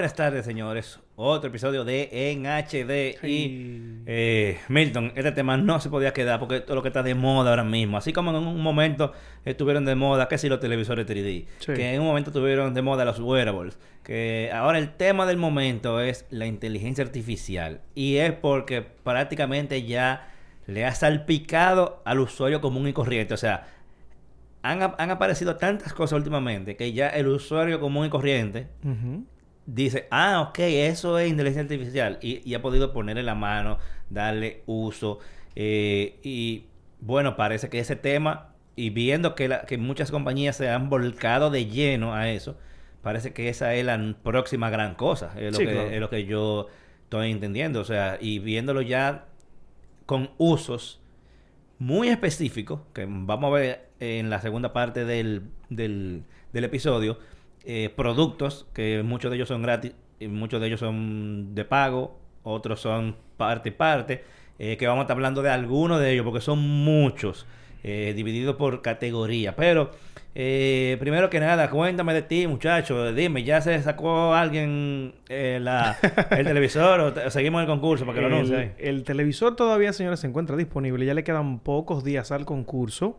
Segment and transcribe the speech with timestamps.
[0.00, 0.98] Buenas tardes, señores.
[1.14, 3.22] Otro episodio de En HD.
[3.22, 7.14] Y eh, Milton, este tema no se podía quedar porque todo lo que está de
[7.14, 7.98] moda ahora mismo.
[7.98, 9.12] Así como en un momento
[9.44, 11.44] estuvieron de moda, que si los televisores 3D.
[11.76, 13.78] Que en un momento estuvieron de moda los wearables.
[14.02, 17.82] Que ahora el tema del momento es la inteligencia artificial.
[17.94, 20.32] Y es porque prácticamente ya
[20.66, 23.34] le ha salpicado al usuario común y corriente.
[23.34, 23.66] O sea,
[24.62, 28.68] han, aparecido tantas cosas últimamente que ya el usuario común y corriente
[29.66, 32.18] dice, ah, ok, eso es inteligencia artificial.
[32.22, 33.78] Y, ha podido ponerle la mano,
[34.08, 35.18] darle uso.
[35.56, 36.64] Eh, y
[37.00, 41.66] bueno, parece que ese tema, y viendo que, que muchas compañías se han volcado de
[41.66, 42.56] lleno a eso,
[43.02, 45.32] parece que esa es la próxima gran cosa.
[45.38, 46.68] Es lo, que, es lo que yo
[47.04, 47.80] estoy entendiendo.
[47.80, 49.26] O sea, y viéndolo ya
[50.06, 51.00] con usos
[51.78, 57.18] muy específicos, que vamos a ver en la segunda parte del, del, del episodio,
[57.64, 62.18] eh, productos, que muchos de ellos son gratis, y muchos de ellos son de pago,
[62.42, 64.24] otros son parte y parte,
[64.58, 67.46] eh, que vamos a estar hablando de algunos de ellos, porque son muchos,
[67.82, 69.56] eh, divididos por categoría.
[69.56, 69.90] Pero,
[70.32, 75.98] primero que nada, cuéntame de ti, muchacho, dime, ¿ya se sacó alguien la,
[76.30, 78.72] el televisor o, seguimos el concurso para que lo anuncie?
[78.78, 83.18] El televisor todavía, señores, se encuentra disponible, ya le quedan pocos días al concurso.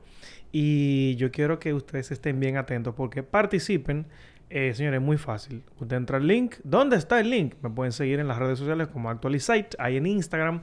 [0.51, 4.05] Y yo quiero que ustedes estén bien atentos porque participen
[4.51, 5.63] eh, señores, es muy fácil.
[5.79, 6.55] Usted entra al link.
[6.63, 7.55] ¿Dónde está el link?
[7.61, 9.69] Me pueden seguir en las redes sociales como Actualizate.
[9.79, 10.61] Ahí en Instagram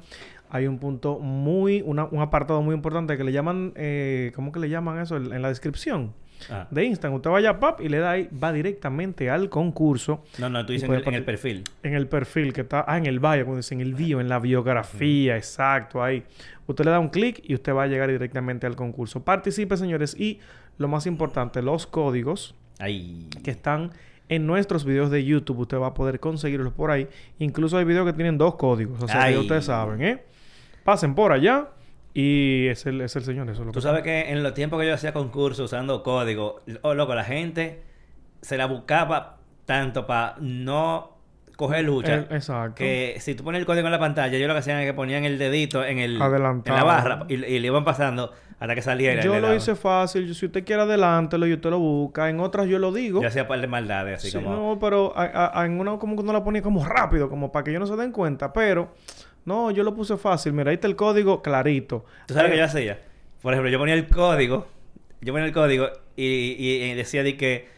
[0.51, 4.69] hay un punto muy, un apartado muy importante que le llaman, eh, ¿cómo que le
[4.69, 5.17] llaman eso?
[5.17, 6.15] En la descripción.
[6.51, 6.69] Ah.
[6.71, 7.17] de Instagram.
[7.17, 10.25] Usted vaya a PAP y le da ahí, va directamente al concurso.
[10.39, 11.65] No, no, tú dices en el, perfil.
[11.83, 14.29] En el perfil que está, ah, en el bio, como dicen, en el bio, en
[14.29, 16.23] la biografía, exacto, ahí.
[16.67, 19.25] Usted le da un clic y usted va a llegar directamente al concurso.
[19.25, 20.39] Participe, señores, y
[20.77, 23.93] lo más importante, los códigos que están
[24.29, 25.61] en nuestros videos de YouTube.
[25.61, 27.09] Usted va a poder conseguirlos por ahí.
[27.39, 29.03] Incluso hay videos que tienen dos códigos.
[29.03, 30.23] O sea, que ustedes saben, ¿eh?
[30.85, 31.69] Pasen por allá.
[32.15, 34.87] Y es el, es el señor, eso lo Tú sabes que en los tiempos que
[34.87, 37.83] yo hacía concursos usando código, oh, loco, la gente
[38.41, 39.37] se la buscaba
[39.67, 41.19] tanto para no
[41.57, 42.27] coger lucha.
[42.31, 42.77] exacto.
[42.77, 44.95] Que si tú pones el código en la pantalla, yo lo que hacían es que
[44.95, 49.23] ponían el dedito en el en la barra y, le iban pasando hasta que saliera.
[49.23, 50.35] Yo lo hice fácil.
[50.35, 52.29] Si usted quiere adelántelo y usted lo busca.
[52.29, 53.23] En otras yo lo digo.
[53.23, 54.51] Yo hacía par de maldades así como...
[54.51, 57.81] No, pero en una como que uno la ponía como rápido, como para que ellos
[57.81, 58.53] no se den cuenta.
[58.53, 58.93] Pero...
[59.45, 60.53] No, yo lo puse fácil.
[60.53, 62.05] Mira, ahí está el código clarito.
[62.27, 62.99] ¿Tú sabes qué yo hacía?
[63.41, 64.67] Por ejemplo, yo ponía el código.
[65.21, 67.69] Yo ponía el código y, y decía de que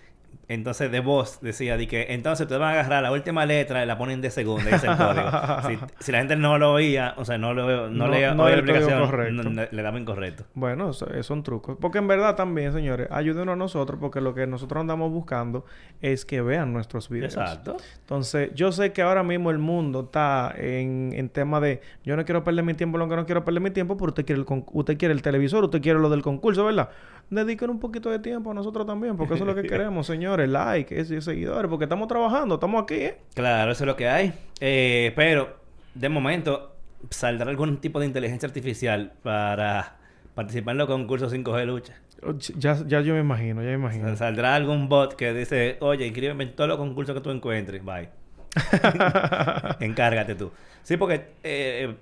[0.50, 3.86] entonces, de voz decía de que entonces te van a agarrar la última letra y
[3.86, 5.30] la ponen de segunda y ese el código.
[6.00, 9.82] si, la gente no lo oía, o sea, no, lo, no, leía la aplicación, le
[9.82, 10.46] daba incorrecto.
[10.54, 11.76] Bueno, son trucos.
[11.80, 15.66] Porque en verdad también, señores, ayúdenos a nosotros porque lo que nosotros andamos buscando
[16.02, 17.36] es que vean nuestros videos.
[17.36, 17.76] Exacto.
[18.00, 22.24] Entonces, yo sé que ahora mismo el mundo está en, en tema de yo no
[22.24, 24.64] quiero perder mi tiempo, lo que no quiero perder mi tiempo, pero usted quiere el,
[24.72, 26.90] usted quiere el televisor, usted quiere lo del concurso, ¿verdad?
[27.30, 30.48] Dediquen un poquito de tiempo a nosotros también, porque eso es lo que queremos, señores
[30.48, 33.18] like, ese, seguidores, porque estamos trabajando, estamos aquí, ¿eh?
[33.34, 34.32] Claro, eso es lo que hay.
[34.60, 35.56] Eh, pero,
[35.94, 36.74] de momento,
[37.08, 39.96] ¿saldrá algún tipo de inteligencia artificial para
[40.34, 41.94] participar en los concursos 5G lucha?
[42.22, 44.14] Oh, ya, ya yo me imagino, ya me imagino.
[44.16, 47.82] Saldrá algún bot que dice, oye, inscríbeme en todos los concursos que tú encuentres.
[47.84, 48.08] Bye.
[49.80, 50.50] Encárgate tú.
[50.82, 51.94] Sí, porque, eh,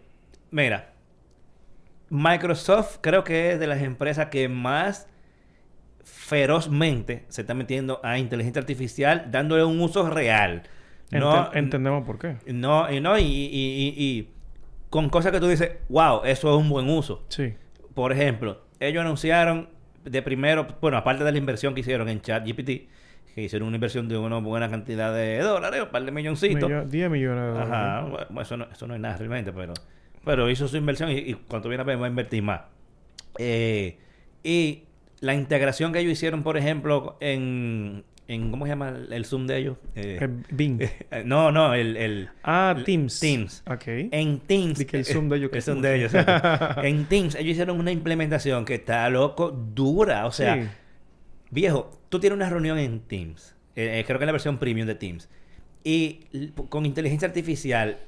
[0.50, 0.92] mira,
[2.10, 5.06] Microsoft creo que es de las empresas que más
[6.08, 10.62] ferozmente se está metiendo a inteligencia artificial dándole un uso real.
[11.10, 12.36] No, entendemos por qué.
[12.46, 14.28] No, y no, y, y, y,
[14.91, 17.24] con cosas que tú dices, wow, eso es un buen uso.
[17.28, 17.54] Sí.
[17.94, 19.69] Por ejemplo, ellos anunciaron
[20.04, 22.66] de primero, bueno, aparte de la inversión que hicieron en ChatGPT,
[23.34, 26.90] que hicieron una inversión de una buena cantidad de dólares, un par de milloncitos.
[26.90, 27.70] 10 millones de dólares.
[27.72, 29.75] Ajá, bueno, eso, no, eso no es nada realmente, pero,
[30.25, 32.62] pero hizo su inversión y, y cuando viene a ver va a invertir más.
[33.38, 33.99] Eh,
[34.43, 34.88] y
[35.20, 39.56] la integración que ellos hicieron, por ejemplo, en, en ¿cómo se llama el, Zoom de
[39.59, 39.76] ellos?
[39.94, 40.81] Eh, Bing.
[41.11, 43.19] Eh, no, no, el, el Ah, Teams.
[43.20, 43.62] Teams.
[43.67, 43.82] Ok.
[43.87, 44.81] En Teams.
[44.81, 45.50] el Zoom de ellos.
[45.55, 46.12] el Zoom de ellos.
[46.82, 50.70] en Teams ellos hicieron una implementación que está loco, dura, o sea,
[51.50, 54.94] viejo, tú tienes una reunión en Teams, eh, creo que es la versión premium de
[54.94, 55.29] Teams,
[55.85, 56.20] y
[56.69, 57.99] con inteligencia artificial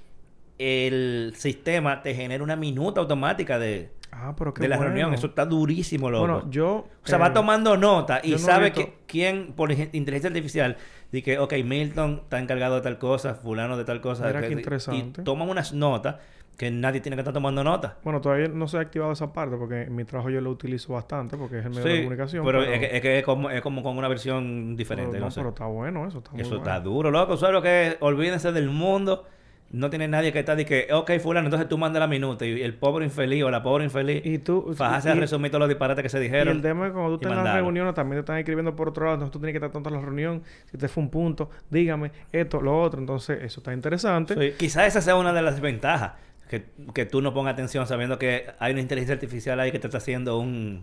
[0.59, 5.15] el sistema te genera una minuta automática de Ah, pero de la reunión.
[5.15, 6.27] Eso está durísimo, loco.
[6.27, 6.87] Bueno, yo...
[7.03, 10.77] O sea, va eh, tomando nota y sabe que quién, por inteligencia artificial,
[11.13, 14.27] de que, ok, Milton está encargado de tal cosa, fulano de tal cosa.
[14.27, 15.23] Mira que- qué y interesante.
[15.23, 16.17] toman unas notas
[16.57, 17.95] que nadie tiene que estar tomando notas.
[18.05, 20.93] Bueno, todavía no se ha activado esa parte porque en mi trabajo yo lo utilizo
[20.93, 22.45] bastante porque es el medio de comunicación.
[22.45, 25.27] pero, es, que, es que es como, es como con una versión diferente, pero, no,
[25.29, 25.41] no, sé.
[25.41, 26.19] pero está bueno eso.
[26.19, 26.65] Está muy Eso bueno.
[26.65, 27.39] está duro, loco.
[27.39, 29.25] Solo que olvídense del mundo.
[29.73, 32.61] No tiene nadie que está de que, ok, fulano, entonces tú mandas la minuta y
[32.61, 34.75] el pobre infeliz o la pobre infeliz Y tú...
[34.77, 36.57] y- resumir todos los disparates que se Y dijeron.
[36.57, 38.89] el tema es cuando tú y estás en las reuniones también te están escribiendo por
[38.89, 41.11] otro lado, entonces tú tienes que estar tanto en la reunión, si te fue un
[41.11, 44.35] punto, dígame esto, lo otro, entonces eso está interesante.
[44.35, 46.13] Sí, Quizás esa sea una de las ventajas.
[46.49, 49.87] Que, que tú no pongas atención sabiendo que hay una inteligencia artificial ahí que te
[49.87, 50.83] está haciendo un,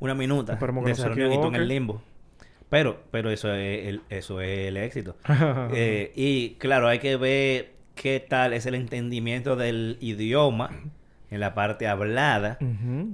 [0.00, 2.02] una minuta de esa reunión y tú en el limbo.
[2.68, 5.14] Pero, pero eso es el, eso es el éxito.
[5.72, 10.70] Eh, y claro, hay que ver qué tal es el entendimiento del idioma
[11.30, 12.58] en la parte hablada.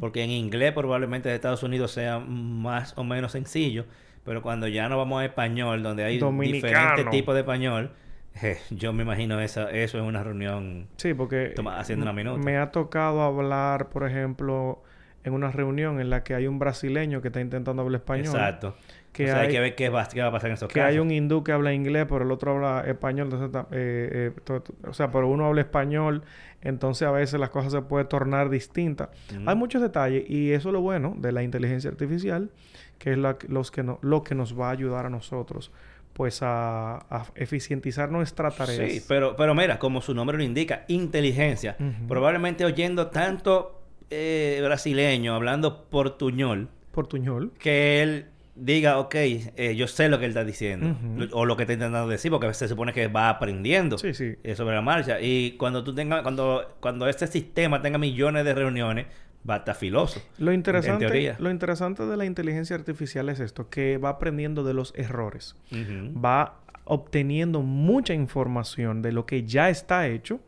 [0.00, 3.87] Porque en inglés probablemente de Estados Unidos sea más o menos sencillo.
[4.25, 7.90] Pero cuando ya no vamos a español, donde hay diferentes tipos de español,
[8.43, 10.88] eh, yo me imagino esa, eso en una reunión.
[10.96, 12.38] Sí, porque Toma, haciendo una minuta.
[12.38, 14.82] me ha tocado hablar, por ejemplo,
[15.25, 18.26] en una reunión en la que hay un brasileño que está intentando hablar español.
[18.26, 18.76] Exacto.
[19.12, 20.69] Que o sea, hay, hay- que ver qué va, qué va a pasar en esos
[20.69, 20.88] Que casos.
[20.91, 23.29] hay un hindú que habla inglés, pero el otro habla español.
[23.31, 26.23] Entonces, eh, eh, o sea, pero uno habla español,
[26.62, 29.11] entonces a veces las cosas se pueden tornar distintas.
[29.37, 29.43] Ujú.
[29.50, 32.50] Hay muchos detalles y eso es lo bueno de la inteligencia artificial,
[32.99, 35.73] que es la, los que no, lo que nos va a ayudar a nosotros,
[36.15, 38.88] pues a, a eficientizar nuestra tarea.
[38.88, 41.76] Sí, pero, pero mira, como su nombre lo indica, inteligencia.
[42.08, 47.53] Probablemente oyendo tanto eh, brasileño hablando portuñol, Portuñol.
[47.58, 50.97] que él diga, ok, eh, yo sé lo que él está diciendo,
[51.33, 54.13] o lo que está intentando decir, porque a veces se supone que va aprendiendo Sí,
[54.15, 54.35] sí.
[54.43, 55.21] eh, sobre la marcha.
[55.21, 59.07] Y cuando tú tengas, cuando, cuando este sistema tenga millones de reuniones,
[59.49, 60.23] va a estar filoso.
[60.39, 64.93] Lo interesante, lo interesante de la inteligencia artificial es esto, que va aprendiendo de los
[64.97, 65.57] errores.
[65.73, 70.41] Va obteniendo mucha información de lo que ya está hecho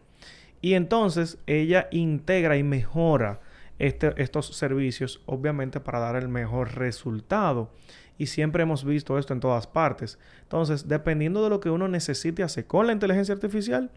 [0.60, 3.40] y entonces ella integra y mejora
[3.78, 7.72] este- estos servicios obviamente para dar el mejor resultado.
[8.16, 10.18] Y siempre hemos visto esto en todas partes.
[10.42, 13.90] Entonces dependiendo de lo que uno necesite hacer con la inteligencia artificial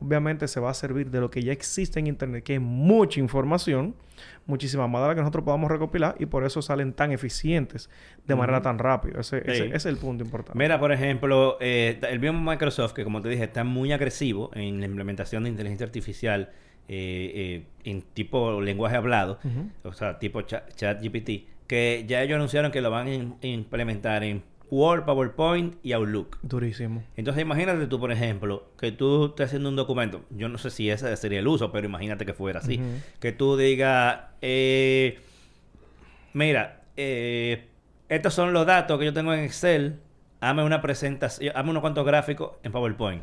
[0.00, 3.20] obviamente se va a servir de lo que ya existe en internet que es mucha
[3.20, 3.94] información
[4.46, 7.90] muchísima más de la que nosotros podamos recopilar y por eso salen tan eficientes
[8.26, 9.20] de manera tan rápida.
[9.20, 10.58] Ese, ese es el punto importante.
[10.58, 14.80] Mira, por ejemplo, eh, el mismo Microsoft, que como te dije, está muy agresivo en
[14.80, 16.52] la implementación de inteligencia artificial
[16.88, 19.38] eh, eh, en tipo lenguaje hablado,
[19.82, 21.30] o sea, tipo cha- ChatGPT,
[21.66, 26.38] que ya ellos anunciaron que lo van a in- implementar en Word, PowerPoint y Outlook.
[26.42, 27.02] Durísimo.
[27.16, 30.24] Entonces, imagínate tú, por ejemplo, que tú estés haciendo un documento.
[30.30, 32.80] Yo no sé si ese sería el uso, pero imagínate que fuera así.
[33.20, 35.18] Que tú digas, eh,
[36.32, 40.00] mira, estos son los datos que yo tengo en Excel.
[40.40, 43.22] Hazme una presentación, hazme unos cuantos gráficos en PowerPoint.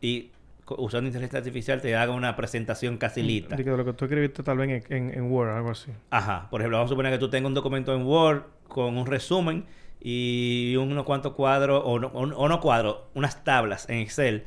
[0.00, 0.30] Y
[0.76, 3.56] usando inteligencia artificial te haga una presentación casi lista.
[3.56, 5.90] De lo que tú escribiste tal vez en, en, en Word, algo así.
[6.10, 6.48] Ajá.
[6.50, 9.64] Por ejemplo, vamos a suponer que tú tengas un documento en Word con un resumen
[10.00, 14.44] y unos cuantos cuadros, o no, o cuadros, unas tablas en Excel.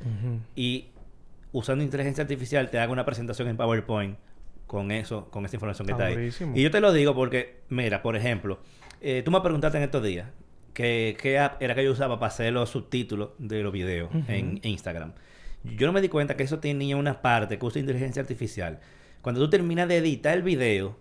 [0.56, 0.89] Y
[1.51, 4.18] usando inteligencia artificial te haga una presentación en PowerPoint
[4.68, 6.51] con eso, con esa información que Está está ahí.
[6.56, 8.59] Y yo te lo digo porque, mira, por ejemplo,
[9.01, 10.29] eh, tú me preguntaste en estos días
[10.73, 14.59] que qué app era que yo usaba para hacer los subtítulos de los videos en
[14.63, 15.13] Instagram.
[15.63, 18.80] Yo no me di cuenta que eso tenía una parte que usa inteligencia artificial.
[19.21, 20.97] Cuando tú terminas de editar el video,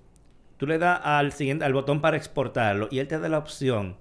[0.59, 3.97] tú le das al siguiente, al botón para exportarlo y él te da la opción.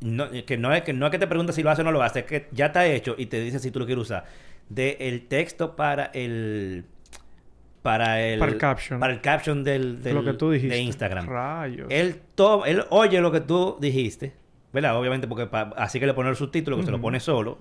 [0.00, 1.92] No, que no es que no es que te pregunte si lo hace o no
[1.92, 4.24] lo hace, es que ya está hecho y te dice si tú lo quieres usar.
[4.68, 6.84] De el texto para el
[7.82, 9.00] para el Para el caption.
[9.00, 10.74] para el caption del, del- lo que tú dijiste.
[10.74, 11.26] de Instagram.
[11.26, 11.86] Rayos.
[11.90, 14.34] Él toma, él oye lo que tú dijiste,
[14.72, 14.96] ¿verdad?
[14.98, 17.58] Obviamente porque pa- así que le pone el subtítulo, que se lo pone solo,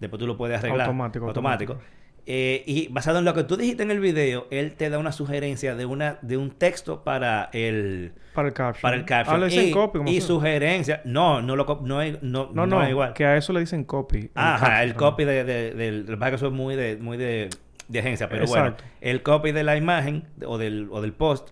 [0.00, 1.72] después tú lo puedes arreglar Automático, automático.
[1.74, 1.98] automático.
[2.30, 5.12] Eh, y basado en lo que tú dijiste en el video, él te da una
[5.12, 8.82] sugerencia de una de un texto para el Para el caption.
[8.82, 9.96] para el caption Ah, le dicen y, copy.
[9.98, 12.82] como y sugerencia, no, no lo no no, No, no, no.
[12.82, 13.14] es igual.
[13.14, 14.30] Que a eso le dicen copy.
[14.34, 16.00] Ajá, el copy de, de- del...
[16.06, 17.48] Lo que es que eso es muy de, muy de,
[17.88, 18.74] de agencia, pero bueno.
[19.00, 21.48] El copy de la imagen o del, o del post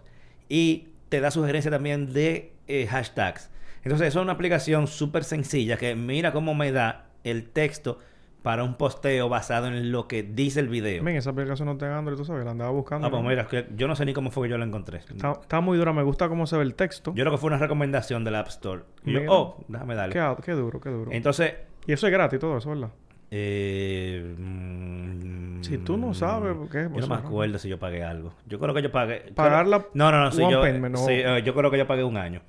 [0.51, 3.51] y te da sugerencia también de eh, hashtags.
[3.83, 7.99] Entonces, eso es una aplicación súper sencilla que mira cómo me da el texto
[8.47, 11.03] para un posteo basado en lo que dice el video.
[11.03, 13.05] Men, esa aplicación no está en Android, tú sabes, la andaba buscando.
[13.05, 14.99] Ah, pues mira, que yo no sé ni cómo fue que yo la encontré.
[14.99, 17.13] Está, está muy dura, me gusta cómo se ve el texto.
[17.17, 18.83] Yo creo que fue una recomendación de la App Store.
[19.05, 19.33] Y yo, Mira.
[19.33, 20.15] oh, déjame darle.
[20.45, 21.11] Qué, duro, qué duro.
[21.11, 21.55] Entonces,
[21.89, 22.91] Y eso es gratis todo eso, ¿verdad?
[23.33, 26.85] Eh, mm, Si tú no sabes, ¿por qué?
[26.85, 27.27] Yo Pues no me ajá.
[27.27, 28.33] acuerdo si yo pagué algo.
[28.47, 29.33] Yo creo que yo pagué.
[29.35, 30.31] Pagar la- No, no, no.
[30.31, 31.05] Sí, one yo, payment, no.
[31.05, 32.43] sí, eh, yo creo que yo pagué un año.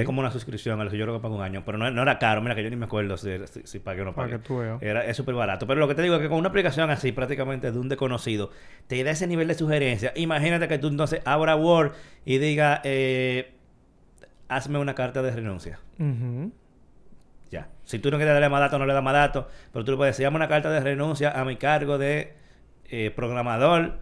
[0.00, 1.62] Es como una suscripción, a lo que yo creo que pago un año.
[1.64, 4.02] Pero no, no era caro, mira que yo ni me acuerdo si, si, si pagué
[4.02, 4.38] o no Para pagué.
[4.40, 4.82] que tú veas.
[4.82, 5.66] Era, es súper barato.
[5.66, 8.50] Pero lo que te digo es que con una aplicación así, prácticamente de un desconocido,
[8.88, 10.12] te da ese nivel de sugerencia.
[10.16, 11.92] Imagínate que tú entonces abra Word
[12.24, 13.52] y diga, eh,
[14.48, 15.78] hazme una carta de renuncia.
[17.50, 17.68] Ya.
[17.84, 19.46] Si tú no quieres darle más datos, no le das más datos.
[19.72, 22.34] Pero tú le puedes decir, llama una carta de renuncia a mi cargo de
[22.90, 23.98] eh, programador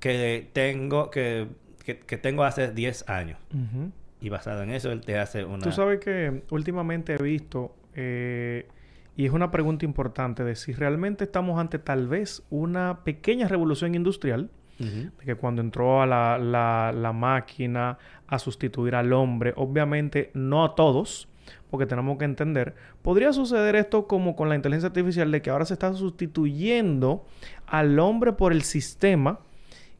[0.00, 1.46] que tengo, que,
[1.84, 3.38] que, que tengo hace 10 años.
[3.54, 3.92] Ujú.
[4.20, 5.64] Y basado en eso, él te hace una...
[5.64, 8.66] Tú sabes que últimamente he visto, eh,
[9.16, 13.94] y es una pregunta importante, de si realmente estamos ante tal vez una pequeña revolución
[13.94, 20.30] industrial, de que cuando entró a la, la- la máquina a sustituir al hombre, obviamente
[20.32, 21.28] no a todos,
[21.68, 25.66] porque tenemos que entender, podría suceder esto como con la inteligencia artificial, de que ahora
[25.66, 27.26] se está sustituyendo
[27.66, 29.40] al hombre por el sistema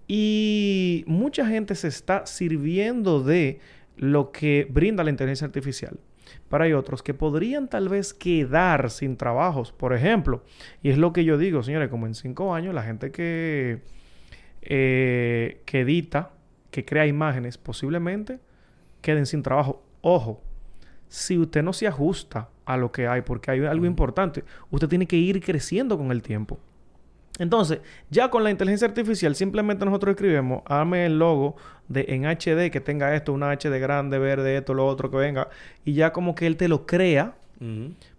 [0.09, 3.61] y mucha gente se está sirviendo de
[4.01, 6.01] lo que brinda la inteligencia artificial.
[6.49, 10.43] Pero hay otros que podrían tal vez quedar sin trabajos, por ejemplo.
[10.83, 13.83] Y es lo que yo digo, señores, como en cinco años la gente que,
[14.63, 16.33] eh, que edita,
[16.71, 18.41] que crea imágenes, posiblemente
[19.03, 19.83] queden sin trabajo.
[20.01, 20.43] Ojo,
[21.09, 25.07] si usted no se ajusta a lo que hay, porque hay algo importante, usted tiene
[25.07, 26.59] que ir creciendo con el tiempo.
[27.41, 27.81] Entonces,
[28.11, 31.57] ya con la inteligencia artificial, simplemente nosotros escribimos, hazme el logo
[31.89, 35.49] de en HD que tenga esto, una HD grande, verde, esto, lo otro que venga,
[35.83, 37.39] y ya como que él te lo crea,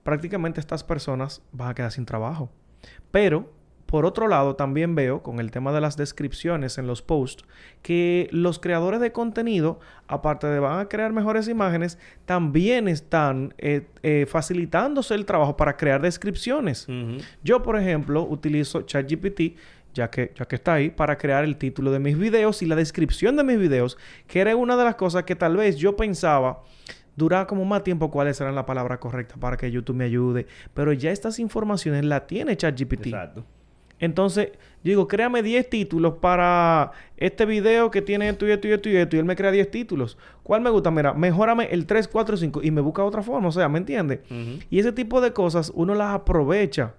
[0.01, 2.50] prácticamente estas personas van a quedar sin trabajo.
[3.12, 3.51] Pero,
[3.91, 7.43] por otro lado, también veo con el tema de las descripciones en los posts
[7.81, 13.88] que los creadores de contenido, aparte de van a crear mejores imágenes, también están eh,
[14.01, 16.88] eh, facilitándose el trabajo para crear descripciones.
[17.43, 19.57] Yo, por ejemplo, utilizo ChatGPT,
[19.93, 22.77] ya que, ya que está ahí, para crear el título de mis videos y la
[22.77, 26.63] descripción de mis videos, que era una de las cosas que tal vez yo pensaba
[27.17, 30.48] duraba como más tiempo cuáles eran la palabra correcta para que YouTube me ayude.
[30.74, 33.07] Pero ya estas informaciones las tiene ChatGPT.
[33.07, 33.45] Exacto.
[34.01, 34.50] Entonces,
[34.84, 38.89] yo digo, créame 10 títulos para este video que tiene esto y esto y esto
[38.89, 39.15] y esto.
[39.15, 40.17] Y él me crea 10 títulos.
[40.43, 40.89] ¿Cuál me gusta?
[40.89, 43.48] Mira, mejórame el 3, 4, 5 y me busca otra forma.
[43.48, 44.20] O sea, ¿me entiendes?
[44.70, 46.96] Y ese tipo de cosas uno las aprovecha.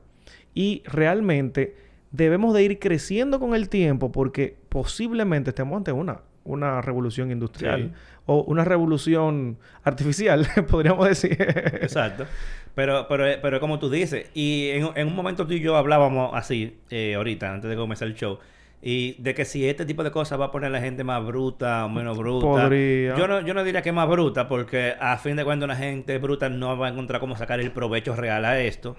[0.54, 1.74] Y realmente
[2.12, 7.92] debemos de ir creciendo con el tiempo porque posiblemente estemos ante una, una revolución industrial.
[7.92, 8.20] Sí.
[8.26, 11.36] O una revolución artificial, podríamos decir.
[11.40, 12.26] Exacto.
[12.74, 16.30] Pero, pero, pero como tú dices, y en, en un momento tú y yo hablábamos
[16.34, 18.38] así, eh, ahorita, antes de comenzar el show,
[18.84, 21.24] y de que si este tipo de cosas va a poner a la gente más
[21.24, 22.46] bruta o menos bruta.
[22.46, 23.16] Podría.
[23.16, 26.18] Yo no, yo no diría que más bruta, porque a fin de cuentas una gente
[26.18, 28.96] bruta no va a encontrar cómo sacar el provecho real a esto.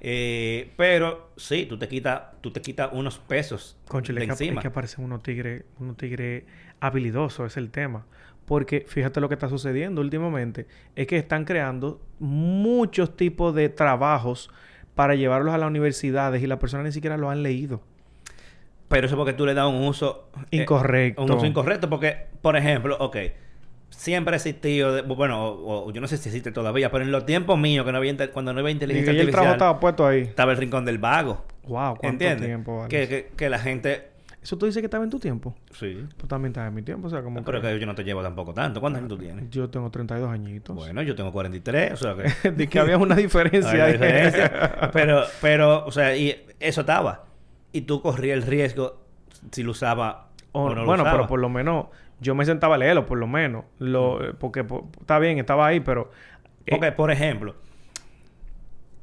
[0.00, 4.60] Eh, pero sí, tú te quitas, tú te quitas unos pesos Conchale, de encima.
[4.60, 6.44] es que aparecen unos tigres, unos tigres
[6.80, 8.04] habilidosos, es el tema.
[8.46, 10.66] Porque fíjate lo que está sucediendo últimamente,
[10.96, 14.50] es que están creando muchos tipos de trabajos
[14.94, 17.82] para llevarlos a las universidades y las personas ni siquiera lo han leído.
[18.88, 20.30] Pero eso porque tú le das un uso...
[20.50, 21.22] eh, Incorrecto.
[21.22, 23.16] un uso incorrecto porque, por ejemplo, ok,
[23.90, 27.12] siempre ha existido, de- bueno, o- o yo no sé si existe todavía, pero en
[27.12, 29.80] los tiempos míos, que no había, cuando no había inteligencia ya el trabajo artificial, estaba
[29.80, 30.20] puesto ahí.
[30.22, 31.44] estaba el rincón del vago.
[31.64, 32.46] Wow, cuánto ¿Entiendes?
[32.46, 32.88] tiempo, vale.
[32.88, 34.08] que, que, que la gente...
[34.48, 35.54] Eso tú dices que estaba en tu tiempo.
[35.72, 36.06] Sí.
[36.16, 37.68] Pues también estaba en mi tiempo, o sea, como Pero que...
[37.68, 38.80] que yo no te llevo tampoco tanto.
[38.80, 39.50] ¿Cuántos años tú tienes?
[39.50, 40.74] Yo tengo 32 añitos.
[40.74, 42.50] Bueno, yo tengo 43, o sea que...
[42.52, 43.86] de que había una diferencia.
[43.88, 44.90] Diferencia.
[44.90, 47.26] pero, pero, o sea, y eso estaba.
[47.72, 49.02] Y tú corrías el riesgo
[49.52, 51.18] si lo usaba o, O- no lo bueno, usaba.
[51.18, 51.88] pero por lo menos
[52.18, 53.66] yo me sentaba a leerlo, por lo menos.
[53.78, 56.10] Lo, eh, porque po- está bien, estaba ahí, pero.
[56.64, 57.54] eh, Porque, por ejemplo,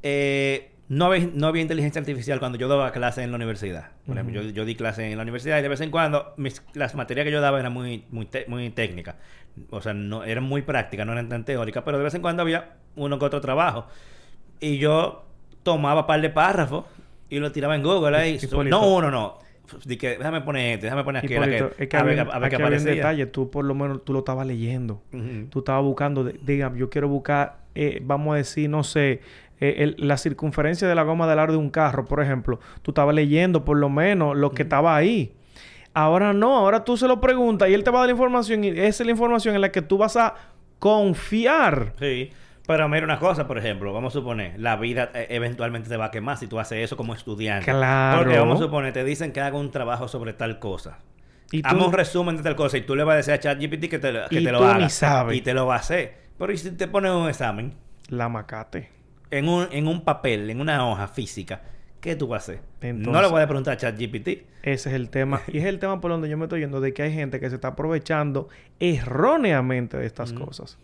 [0.02, 3.90] eh, no, había, no había inteligencia artificial cuando yo daba clases en la universidad.
[4.06, 6.62] Por ejemplo, yo, yo di clases en la universidad y de vez en cuando mis,
[6.74, 9.16] las materias que yo daba eran muy, muy, te- muy técnicas.
[9.70, 12.42] O sea, no, eran muy prácticas, no eran tan teóricas, pero de vez en cuando
[12.42, 13.86] había uno que otro trabajo.
[14.60, 15.24] Y yo
[15.62, 16.84] tomaba un par de párrafos
[17.28, 18.38] y lo tiraba en Google ahí.
[18.70, 19.38] No uno, no.
[19.84, 22.38] Di que, déjame poner este, déjame poner Hipólito, que, es que a ver, había, a
[22.38, 22.92] ver qué aparecía.
[22.94, 23.26] detalle.
[23.26, 25.02] Tú, por lo menos, tú lo estabas leyendo.
[25.50, 29.22] Tú estabas buscando, de- diga, yo quiero buscar, eh, vamos a decir, no sé,
[29.60, 32.60] eh, el- la circunferencia de la goma del aro de un carro, por ejemplo.
[32.82, 35.32] Tú estabas leyendo por lo menos lo que estaba ahí.
[35.94, 38.64] Ahora no, ahora tú se lo preguntas y él te va a dar la información
[38.64, 40.34] y esa es la información en la que tú vas a
[40.78, 41.94] confiar.
[41.98, 42.30] Sí.
[42.66, 46.06] Pero mira una cosa, por ejemplo, vamos a suponer, la vida eh, eventualmente te va
[46.06, 47.70] a quemar si tú haces eso como estudiante.
[47.70, 48.18] Claro.
[48.24, 50.98] Porque vamos a suponer, te dicen que haga un trabajo sobre tal cosa.
[51.52, 53.88] Y tú- un resumen de tal cosa y tú le vas a decir a ChatGPT
[53.88, 54.78] que te, que Y te lo tú haga.
[54.80, 55.36] ni sabes.
[55.36, 56.14] Y te lo va a hacer.
[56.36, 57.72] Pero ¿y si te pones un examen
[58.08, 58.90] La macate.
[59.30, 61.62] En un, en un papel, en una hoja física?
[62.00, 62.94] ¿Qué tú vas a hacer?
[62.94, 64.28] no le voy a preguntar a ChatGPT.
[64.62, 65.42] Ese es el tema.
[65.48, 67.48] y es el tema por donde yo me estoy yendo, de que hay gente que
[67.48, 70.78] se está aprovechando erróneamente de estas cosas.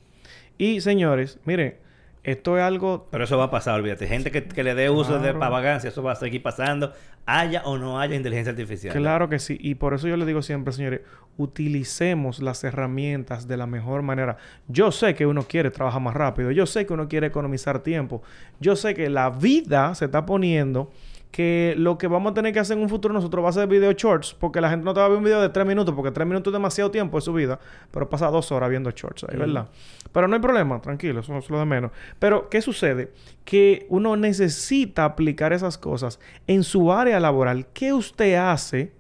[0.59, 1.77] Y señores, miren,
[2.25, 3.09] esto es algo...
[3.11, 4.07] Pero eso va a pasar, olvídate.
[4.07, 5.39] Gente que, que le dé uso de Claro.
[5.41, 6.93] pavagancia, eso va a seguir pasando,
[7.27, 8.95] haya o no haya inteligencia artificial.
[8.97, 9.59] Claro que sí.
[9.61, 11.01] Y por eso yo les digo siempre, señores,
[11.37, 14.37] utilicemos las herramientas de la mejor manera.
[14.69, 16.51] Yo sé que uno quiere trabajar más rápido.
[16.51, 18.23] Yo sé que uno quiere economizar tiempo.
[18.61, 20.91] Yo sé que la vida se está poniendo
[21.33, 23.67] que lo que vamos a tener que hacer en un futuro nosotros va a ser
[23.67, 25.95] video shorts, porque la gente no te va a ver un video de tres minutos,
[25.95, 27.59] porque tres minutos es demasiado tiempo de su vida,
[27.91, 29.67] pero pasa dos horas viendo shorts ahí, ¿verdad?
[30.13, 31.91] Pero no hay problema, tranquilo, eso es lo de menos.
[32.19, 33.13] Pero, ¿qué sucede?
[33.47, 37.67] Que uno necesita aplicar esas cosas en su área laboral.
[37.73, 38.93] ¿Qué usted hace?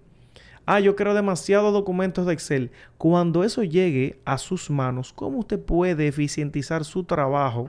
[0.64, 2.70] Ah, yo creo demasiados documentos de Excel.
[2.98, 7.68] Cuando eso llegue a sus manos, ¿cómo usted puede eficientizar su trabajo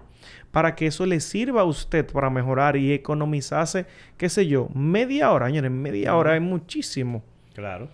[0.51, 5.31] para que eso le sirva a usted para mejorar y economizarse, qué sé yo, media
[5.31, 5.47] hora?
[5.47, 7.23] Señores, media hora es muchísimo.
[7.53, 7.89] Claro.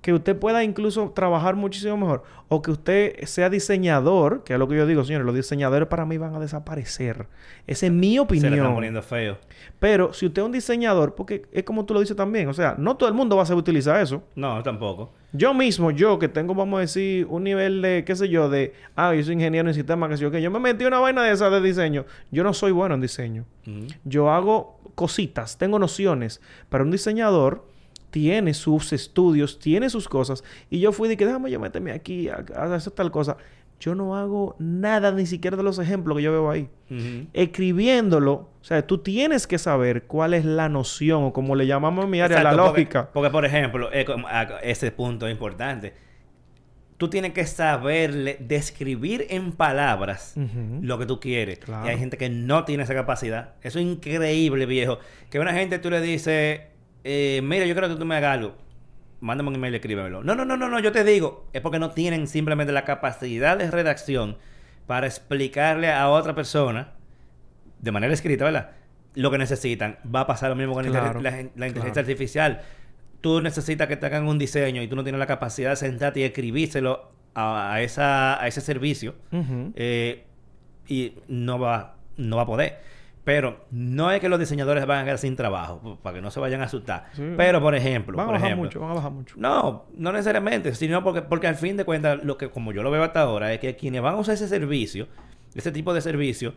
[0.00, 2.22] Que usted pueda incluso trabajar muchísimo mejor.
[2.46, 6.06] O que usted sea diseñador, que es lo que yo digo, señores, los diseñadores para
[6.06, 7.26] mí van a desaparecer.
[7.66, 8.54] Esa es mi Se le opinión.
[8.54, 9.38] están poniendo feo.
[9.80, 12.76] Pero si usted es un diseñador, porque es como tú lo dices también, o sea,
[12.78, 14.22] no todo el mundo va a saber utilizar eso.
[14.36, 15.12] No, tampoco.
[15.32, 18.72] Yo mismo, yo que tengo, vamos a decir, un nivel de, qué sé yo, de,
[18.96, 21.22] ah, yo soy ingeniero en sistemas, que sé yo, que yo me metí una vaina
[21.24, 22.06] de esa de diseño.
[22.30, 23.44] Yo no soy bueno en diseño.
[24.04, 26.40] Yo hago cositas, tengo nociones,
[26.70, 27.64] pero un diseñador
[28.10, 32.28] tiene sus estudios, tiene sus cosas, y yo fui de que déjame yo meterme aquí
[32.28, 33.36] a, a hacer tal cosa.
[33.80, 36.68] Yo no hago nada, ni siquiera de los ejemplos que yo veo ahí.
[37.32, 42.04] Escribiéndolo, o sea, tú tienes que saber cuál es la noción, o como le llamamos
[42.04, 43.10] en mi área, la Exacto, lógica.
[43.12, 44.04] Porque, por ejemplo, eh,
[44.62, 45.94] ese punto es importante.
[46.96, 50.34] Tú tienes que saberle describir en palabras
[50.82, 51.60] lo que tú quieres.
[51.60, 51.86] Claro.
[51.86, 53.54] Y hay gente que no tiene esa capacidad.
[53.62, 54.98] Eso es increíble, viejo.
[55.30, 56.62] Que una gente tú le dices,
[57.04, 58.54] eh, mira, yo creo que tú me hagas algo.
[59.20, 60.22] Mándame un email y escríbemelo.
[60.22, 61.48] No, no, no, no, no, yo te digo.
[61.52, 64.36] Es porque no tienen simplemente la capacidad de redacción
[64.86, 66.92] para explicarle a otra persona,
[67.80, 68.70] de manera escrita, ¿verdad?
[69.14, 69.98] Lo que necesitan.
[70.14, 72.00] Va a pasar lo mismo con la Claro, inteligen- la, la inteligencia claro.
[72.00, 72.60] artificial.
[73.20, 76.20] Tú necesitas que te hagan un diseño y tú no tienes la capacidad de sentarte
[76.20, 79.16] y escribírselo a, a esa, a ese servicio.
[79.74, 80.24] Eh,
[80.86, 82.78] y no va, no va a poder.
[83.24, 86.40] Pero no es que los diseñadores van a quedar sin trabajo, para que no se
[86.40, 87.06] vayan a asustar.
[87.12, 87.22] Sí.
[87.36, 89.34] Pero, por ejemplo, Van a por bajar ejemplo, mucho, van a bajar mucho.
[89.38, 92.90] no, no necesariamente, sino porque, porque al fin de cuentas, lo que como yo lo
[92.90, 95.08] veo hasta ahora, es que quienes van a usar ese servicio,
[95.54, 96.54] ese tipo de servicio,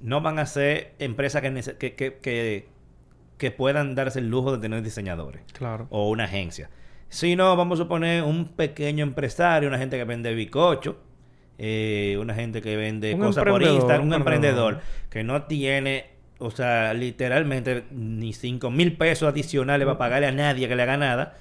[0.00, 2.68] no van a ser empresas que, que, que, que,
[3.36, 5.86] que puedan darse el lujo de tener diseñadores Claro.
[5.90, 6.70] o una agencia.
[7.08, 10.96] Si no, vamos a suponer un pequeño empresario, una gente que vende bicocho,
[11.58, 16.06] eh, una gente que vende Un cosas por Instagram, un un emprendedor que no tiene,
[16.38, 20.96] o sea, literalmente ni 5 mil pesos adicionales para pagarle a nadie que le haga
[20.96, 21.34] nada.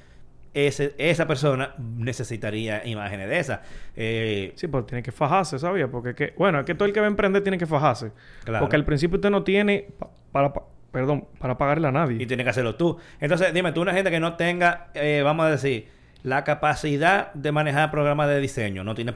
[0.55, 3.59] Ese, esa persona necesitaría imágenes de esas.
[3.95, 5.87] Eh, Sí, pero tiene que fajarse, ¿sabía?
[5.87, 8.11] Porque que, bueno, es que todo el que va a emprender tiene que fajarse.
[8.43, 8.59] Claro.
[8.63, 12.21] Porque al principio usted no tiene pa- para, pa- perdón, para pagarle a nadie.
[12.21, 12.99] y tienes que hacerlo tú.
[13.19, 15.87] Entonces, dime, tú una gente que no tenga, eh, vamos a decir,
[16.21, 19.15] la capacidad de manejar programas de diseño, no tiene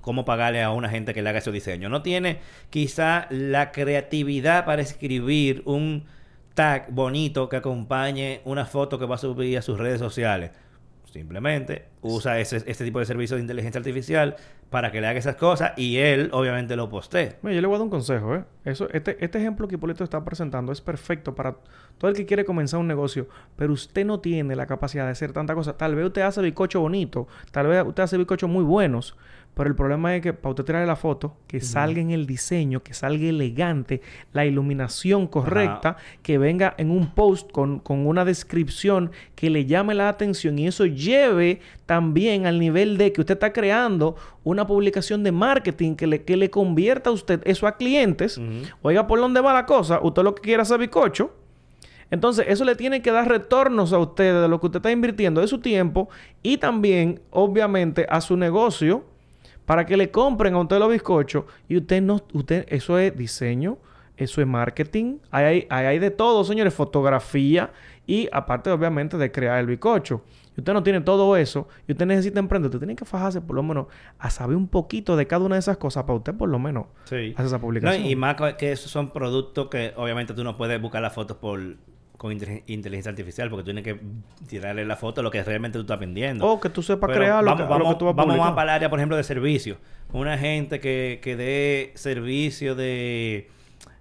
[0.00, 4.64] cómo pagarle a una gente que le haga ese diseño, no tiene quizá la creatividad
[4.64, 6.04] para escribir un
[6.54, 10.50] tag bonito que acompañe una foto que va a subir a sus redes sociales.
[11.12, 14.36] Simplemente usa ese, ese tipo de servicio de inteligencia artificial
[14.70, 17.36] para que le haga esas cosas y él obviamente lo postee.
[17.42, 18.44] Mira, yo le voy a dar un consejo, ¿eh?
[18.64, 21.56] Eso, este, este ejemplo que Hipólito está presentando es perfecto para
[21.98, 25.32] todo el que quiere comenzar un negocio, pero usted no tiene la capacidad de hacer
[25.34, 25.76] tanta cosa.
[25.76, 29.14] Tal vez usted hace bizcocho bonito, tal vez usted hace bizcochos muy buenos,
[29.54, 32.82] pero el problema es que para usted tirarle la foto, que salga en el diseño,
[32.82, 34.00] que salga elegante,
[34.32, 39.94] la iluminación correcta, que venga en un post con, con una descripción que le llame
[39.94, 45.22] la atención y eso lleve también al nivel de que usted está creando una publicación
[45.22, 48.40] de marketing que le, que le convierta a usted eso a clientes.
[48.80, 50.00] Oiga, ¿por dónde va la cosa?
[50.02, 51.34] Usted lo que quiere hacer bizcocho.
[52.10, 55.40] Entonces, eso le tiene que dar retornos a usted de lo que usted está invirtiendo
[55.40, 56.10] de su tiempo
[56.42, 59.11] y también, obviamente, a su negocio
[59.66, 63.78] para que le compren a usted los bizcochos y usted no, usted, eso es diseño,
[64.16, 67.72] eso es marketing, hay, ahí hay de todo, señores, fotografía
[68.06, 70.22] y aparte, obviamente, de crear el bizcocho.
[70.56, 73.56] Y usted no tiene todo eso y usted necesita emprender, usted tiene que fajarse por
[73.56, 73.86] lo menos
[74.18, 76.86] a saber un poquito de cada una de esas cosas para usted por lo menos
[77.04, 77.32] Sí.
[77.34, 78.04] hacer esa No, publicación.
[78.06, 81.58] y más que esos son productos que obviamente tú no puedes buscar las fotos por
[82.22, 84.00] con inte- inteligencia artificial porque tú tienes que
[84.46, 86.46] tirarle la foto a lo que realmente tú estás vendiendo.
[86.46, 88.16] O que tú sepas Pero crear lo, vamos, que, vamos, lo que tú vas a
[88.16, 88.46] vamos publicar.
[88.46, 89.78] más para el área, por ejemplo, de servicio.
[90.12, 93.50] Una gente que, que dé servicio de,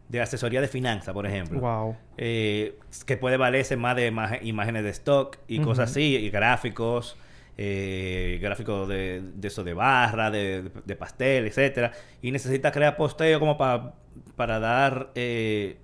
[0.07, 1.59] de asesoría de finanzas, por ejemplo.
[1.61, 1.95] Wow.
[2.17, 7.17] Eh, que puede valerse más de imágenes de stock y cosas así, y gráficos,
[7.57, 13.39] eh, gráfico de, de eso de barra, de, de pastel, etcétera, y necesita crear posteo
[13.39, 13.93] como para
[14.35, 15.77] para dar eh,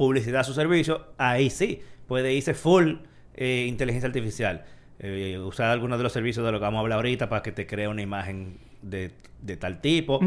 [0.00, 2.94] publicidad a su servicio, ahí sí, puede irse full
[3.34, 4.64] eh, inteligencia artificial.
[4.98, 7.52] Eh, usar algunos de los servicios de lo que vamos a hablar ahorita para que
[7.52, 9.10] te cree una imagen de,
[9.42, 10.18] de tal tipo.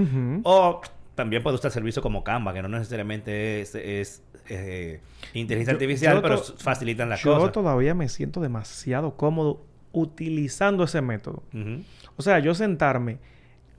[0.43, 0.81] O
[1.15, 4.99] también puede usar servicios como Canva, que no necesariamente es, es, eh,
[5.33, 7.51] inteligencia Yo- artificial, yo pero facilitan las Yo cosas.
[7.51, 11.41] todavía me siento demasiado cómodo utilizando ese método.
[12.15, 13.17] O sea, yo sentarme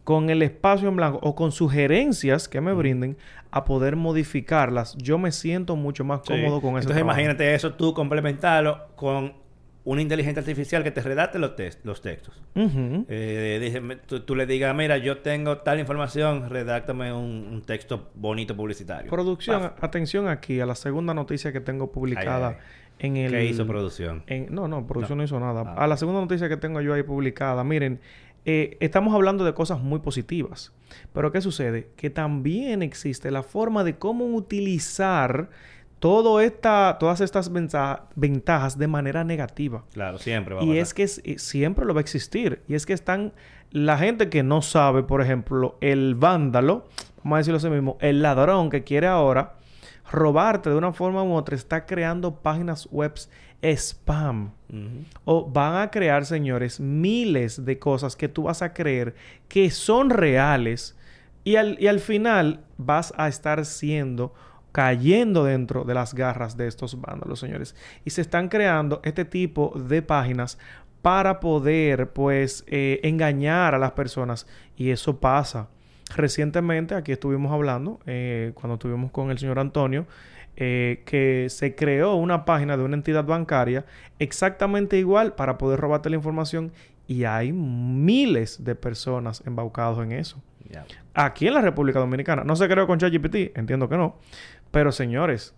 [0.04, 3.16] con el espacio en blanco o con sugerencias que me brinden
[3.50, 6.32] a poder modificarlas, yo me siento mucho más Sí.
[6.32, 7.20] cómodo con ese Entonces trabajo.
[7.20, 9.32] imagínate eso, tú complementarlo con
[9.86, 12.42] una inteligencia artificial que te redacte los, tes- los textos.
[12.54, 13.04] Ujú.
[13.08, 18.56] Eh, tú, tú le digas, mira, yo tengo tal información, redáctame un, un texto bonito
[18.56, 19.10] publicitario.
[19.10, 22.56] Producción, atención aquí a la segunda noticia que tengo publicada Ay,
[23.00, 23.32] en el...
[23.32, 24.22] ¿Qué hizo producción?
[24.26, 25.24] en- no, no, producción no, No.
[25.26, 25.74] hizo nada.
[25.76, 25.84] Ah.
[25.84, 28.00] A la segunda noticia que tengo yo ahí publicada, miren,
[28.44, 30.72] eh, estamos hablando de cosas muy positivas.
[31.12, 31.88] Pero ¿qué sucede?
[31.96, 35.48] Que también existe la forma de cómo utilizar
[35.98, 39.84] todo esta, todas estas venta- ventajas de manera negativa.
[39.92, 40.82] Claro, siempre va a Y pasar.
[40.82, 42.60] es que es- eh, siempre lo va a existir.
[42.68, 43.32] Y es que están
[43.70, 46.84] la gente que no sabe, por ejemplo, el vándalo,
[47.22, 49.54] vamos a decirlo así mismo, el ladrón que quiere ahora
[50.12, 53.14] robarte de una forma u otra, está creando páginas web
[53.64, 54.52] spam.
[55.24, 59.14] O van a crear, señores, miles de cosas que tú vas a creer
[59.48, 60.96] que son reales.
[61.44, 64.34] Y al, y al final vas a estar siendo,
[64.72, 67.76] cayendo dentro de las garras de estos vándalos, señores.
[68.04, 70.58] Y se están creando este tipo de páginas
[71.02, 74.46] para poder, pues, eh, engañar a las personas.
[74.76, 75.68] Y eso pasa.
[76.16, 80.06] Recientemente, aquí estuvimos hablando, eh, cuando estuvimos con el señor Antonio,
[80.56, 83.84] eh, que se creó una página de una entidad bancaria
[84.18, 86.72] exactamente igual para poder robarte la información
[87.06, 90.42] y hay miles de personas embaucados en eso.
[91.12, 92.42] Aquí en la República Dominicana.
[92.44, 94.16] No se creó con ChatGPT, entiendo que no.
[94.70, 95.54] Pero señores,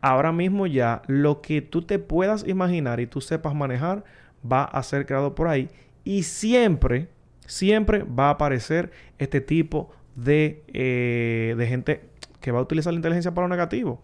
[0.00, 4.04] ahora mismo ya lo que tú te puedas imaginar y tú sepas manejar
[4.50, 5.68] va a ser creado por ahí
[6.04, 7.08] y siempre,
[7.46, 12.00] siempre va a aparecer este tipo de, eh, de gente
[12.40, 14.00] que va a utilizar la inteligencia para lo negativo.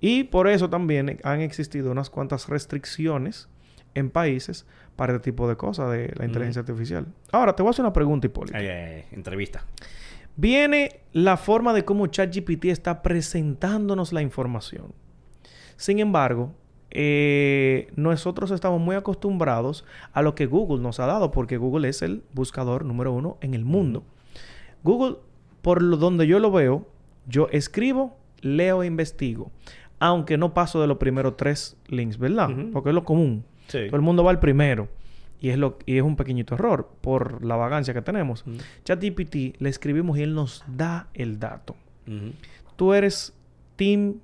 [0.00, 3.48] Y por eso también han existido unas cuantas restricciones
[3.94, 7.06] en países para este tipo de cosas de la inteligencia artificial.
[7.32, 8.56] Ahora, te voy a hacer una pregunta, Hipólito.
[8.56, 9.64] Ay, ay, ay, entrevista.
[10.36, 14.92] Viene la forma de cómo ChatGPT está presentándonos la información.
[15.76, 16.54] Sin embargo,
[16.90, 22.02] eh, nosotros estamos muy acostumbrados a lo que Google nos ha dado, porque Google es
[22.02, 24.04] el buscador número uno en el mundo.
[24.82, 25.16] Google,
[25.62, 26.86] por lo donde yo lo veo,
[27.26, 29.50] yo escribo, leo e investigo.
[29.98, 32.50] Aunque no paso de los primeros tres links, ¿verdad?
[32.72, 33.44] Porque es lo común.
[33.68, 33.86] Sí.
[33.86, 34.88] Todo el mundo va al primero.
[35.40, 38.44] Y es, lo, y es un pequeñito error por la vagancia que tenemos.
[38.84, 41.76] ChatGPT le escribimos y él nos da el dato.
[42.76, 43.34] ¿Tú eres
[43.76, 44.16] Team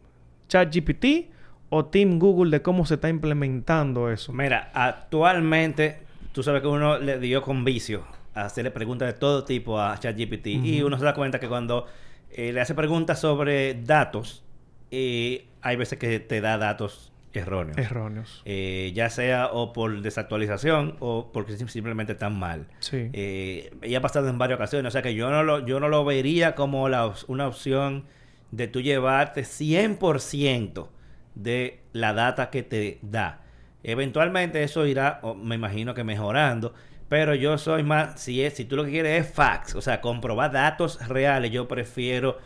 [0.48, 1.30] ChatGPT
[1.68, 4.32] o Team Google de cómo se está implementando eso?
[4.32, 5.98] Mira, actualmente,
[6.32, 8.04] tú sabes que uno le dio con vicio
[8.34, 10.46] a hacerle preguntas de todo tipo a ChatGPT.
[10.46, 11.86] Y uno se da cuenta que cuando
[12.30, 14.42] eh, le hace preguntas sobre datos,
[14.90, 17.78] eh, hay veces que te da datos erróneos.
[17.78, 18.42] Erróneos.
[18.44, 22.66] Eh, ya sea o por desactualización o porque sim- simplemente están mal.
[22.80, 23.08] Sí.
[23.14, 24.88] Eh, y ha pasado en varias ocasiones.
[24.88, 28.04] O sea que yo no lo, yo no lo vería como la, op- una opción
[28.50, 30.88] de tú llevarte 100%
[31.34, 33.40] de la data que te da.
[33.82, 36.74] Eventualmente eso irá, o me imagino que mejorando.
[37.08, 40.00] Pero yo soy más, si es, si tú lo que quieres es facts, o sea,
[40.00, 42.38] comprobar datos reales, yo prefiero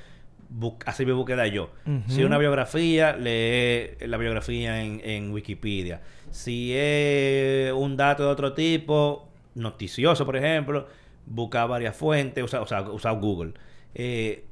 [0.84, 1.70] hacer mi búsqueda yo.
[2.08, 6.02] Si es una biografía, lee la biografía en, en Wikipedia.
[6.30, 10.86] Si es un dato de otro tipo, noticioso, por ejemplo,
[11.26, 13.54] buscar varias fuentes, usar, o sea, usar Google.
[13.94, 14.44] Eh,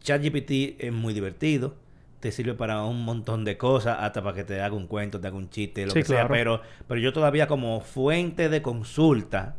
[0.00, 1.76] ChatGPT es muy divertido.
[2.20, 5.28] Te sirve para un montón de cosas, hasta para que te haga un cuento, te
[5.28, 6.26] haga un chiste, lo Sí, que sea.
[6.26, 9.56] Pero, pero yo todavía como fuente de consulta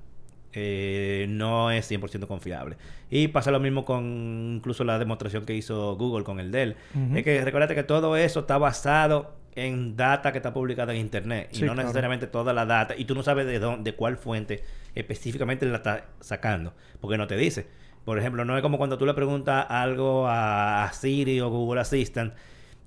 [0.53, 2.77] eh, no es 100% confiable.
[3.09, 6.75] Y pasa lo mismo con incluso la demostración que hizo Google con el Dell.
[6.95, 7.17] Ujú.
[7.17, 11.49] Es que recuérdate que todo eso está basado en data que está publicada en internet
[11.51, 11.81] y no claro.
[11.81, 14.63] necesariamente toda la data y tú no sabes de dónde, de cuál fuente
[14.95, 17.67] específicamente la está sacando, porque no te dice.
[18.05, 21.81] Por ejemplo, no es como cuando tú le preguntas algo a, a Siri o Google
[21.81, 22.33] Assistant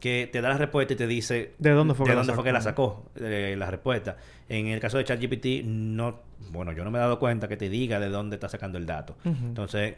[0.03, 2.35] que te da la respuesta y te dice ¿De dónde fue de que la dónde
[2.35, 3.05] fue que la sacó?
[3.15, 4.17] eh, la respuesta.
[4.49, 6.19] En el caso de ChatGPT no,
[6.51, 8.85] bueno, yo no me he dado cuenta que te diga de dónde está sacando el
[8.85, 9.15] dato.
[9.25, 9.95] Entonces,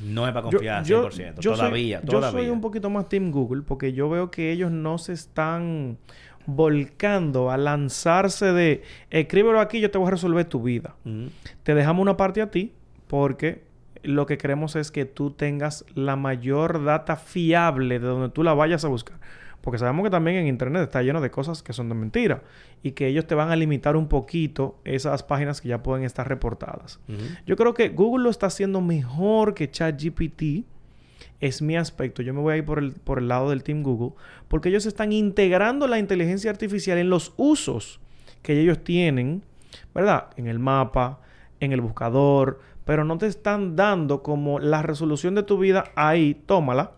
[0.00, 1.40] no es para confiar yo- 100%.
[1.40, 2.40] yo soy- todavía, yo todavía.
[2.42, 5.96] soy un poquito más Team Google porque yo veo que ellos no se están
[6.46, 10.96] volcando a lanzarse de escríbelo aquí, yo te voy a resolver tu vida.
[11.62, 12.72] Te dejamos una parte a ti
[13.06, 13.62] porque
[14.02, 18.54] lo que queremos es que tú tengas la mayor data fiable de donde tú la
[18.54, 19.18] vayas a buscar.
[19.60, 22.42] Porque sabemos que también en Internet está lleno de cosas que son de mentira
[22.82, 26.26] y que ellos te van a limitar un poquito esas páginas que ya pueden estar
[26.26, 26.98] reportadas.
[27.46, 30.64] Yo creo que Google lo está haciendo mejor que ChatGPT.
[31.40, 32.22] Es mi aspecto.
[32.22, 34.12] Yo me voy a ir por el, por el lado del Team Google
[34.48, 38.00] porque ellos están integrando la inteligencia artificial en los usos
[38.42, 39.42] que ellos tienen,
[39.94, 40.28] ¿verdad?
[40.36, 41.20] En el mapa,
[41.60, 46.34] en el buscador, pero no te están dando como la resolución de tu vida ahí,
[46.34, 46.94] tómala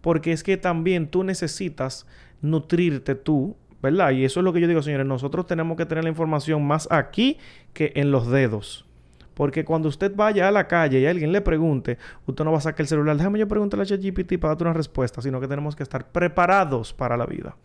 [0.00, 2.06] porque es que también tú necesitas
[2.40, 4.12] nutrirte tú, ¿verdad?
[4.12, 6.86] Y eso es lo que yo digo, señores, nosotros tenemos que tener la información más
[6.88, 7.38] aquí
[7.72, 8.86] que en los dedos.
[9.34, 12.60] Porque cuando usted vaya a la calle y alguien le pregunte, usted no va a
[12.60, 15.74] sacar el celular, déjame yo preguntarle a ChatGPT para darte una respuesta, sino que tenemos
[15.74, 17.56] que estar preparados para la vida.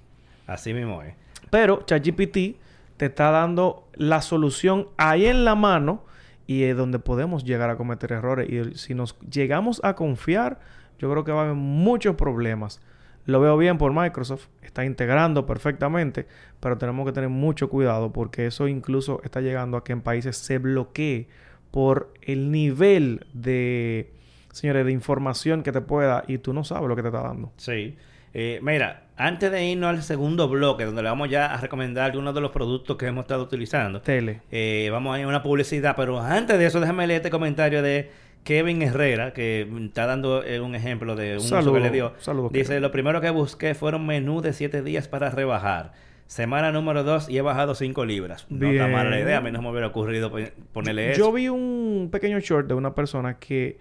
[0.48, 1.14] Así mismo es.
[1.52, 2.58] Pero ChatGPT
[2.98, 6.09] te está dando la solución ahí en la mano
[6.50, 8.50] y es donde podemos llegar a cometer errores.
[8.50, 10.60] Y si nos llegamos a confiar,
[10.98, 12.82] yo creo que va a haber muchos problemas.
[13.28, 16.26] Lo veo bien por Microsoft, está integrando perfectamente,
[16.60, 20.38] pero tenemos que tener mucho cuidado porque eso incluso está llegando a que en países
[20.38, 21.28] se bloquee
[21.70, 24.12] por el nivel de,
[24.52, 27.52] señores, de información que te pueda y tú no sabes lo que te está dando.
[27.58, 27.96] Sí.
[28.34, 32.34] Eh, mira, antes de irnos al segundo bloque, donde le vamos ya a recomendar algunos
[32.34, 34.02] de los productos que hemos estado utilizando.
[34.02, 34.42] Tele.
[34.52, 37.82] Eh, vamos a ir a una publicidad, pero antes de eso, déjame leer este comentario
[37.82, 38.10] de
[38.44, 42.14] Kevin Herrera, que está dando eh, un ejemplo de un uso que le dio.
[42.52, 45.94] dice, lo primero que busqué fueron menú de 7 días para rebajar.
[46.26, 48.46] Semana número 2 y he bajado 5 libras.
[48.50, 50.32] No está mala la idea, a mí no me hubiera ocurrido
[50.72, 51.20] ponerle eso.
[51.20, 53.80] Yo vi un pequeño short de una persona que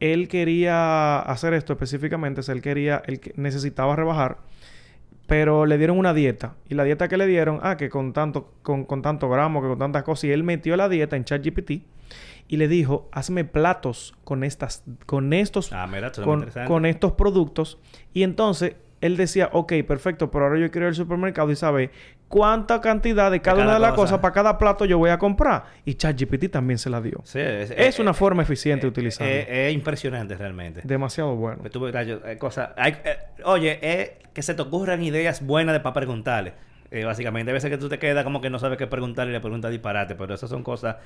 [0.00, 4.38] él quería hacer esto específicamente, él quería, él necesitaba rebajar,
[5.26, 6.54] pero le dieron una dieta.
[6.68, 9.68] Y la dieta que le dieron, ah, que con tanto, con, con tanto gramo, que
[9.68, 11.82] con tantas cosas, y él metió la dieta en ChatGPT
[12.48, 15.86] y le dijo, hazme platos con estas, con estos, ah,
[16.66, 17.78] con, estos productos.
[18.14, 21.90] Y entonces él decía, ok, perfecto, pero ahora yo quiero ir al supermercado y sabe
[22.28, 25.64] cuánta cantidad de cada, una de las cosas para cada plato yo voy a comprar.
[25.84, 27.20] Y ChatGPT también se la dio.
[27.24, 29.32] Sí, es, una forma eficiente de utilizarlo.
[29.32, 30.82] Es, impresionante realmente.
[30.84, 31.62] Demasiado bueno.
[33.44, 36.54] oye, es que se te ocurran ideas buenas de para preguntarle.
[36.90, 39.32] Eh, básicamente, a veces que tú te quedas como que no sabes qué preguntar y
[39.32, 40.96] le preguntas disparate, pero esas son cosas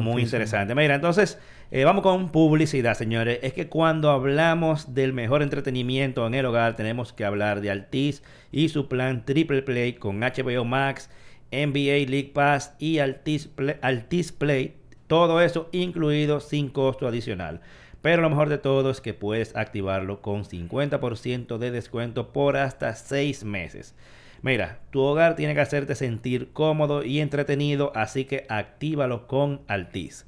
[0.00, 0.76] muy interesantes.
[0.76, 1.38] Mira, entonces,
[1.70, 3.38] eh, vamos con publicidad, señores.
[3.42, 8.22] Es que cuando hablamos del mejor entretenimiento en el hogar, tenemos que hablar de Altis
[8.50, 11.08] y su plan Triple Play con HBO Max,
[11.50, 14.76] NBA League Pass y Altis Play, Altis Play.
[15.06, 17.60] Todo eso incluido sin costo adicional.
[18.02, 22.94] Pero lo mejor de todo es que puedes activarlo con 50% de descuento por hasta
[22.94, 23.94] 6 meses.
[24.42, 30.26] Mira, tu hogar tiene que hacerte sentir cómodo y entretenido, así que actívalo con Altis.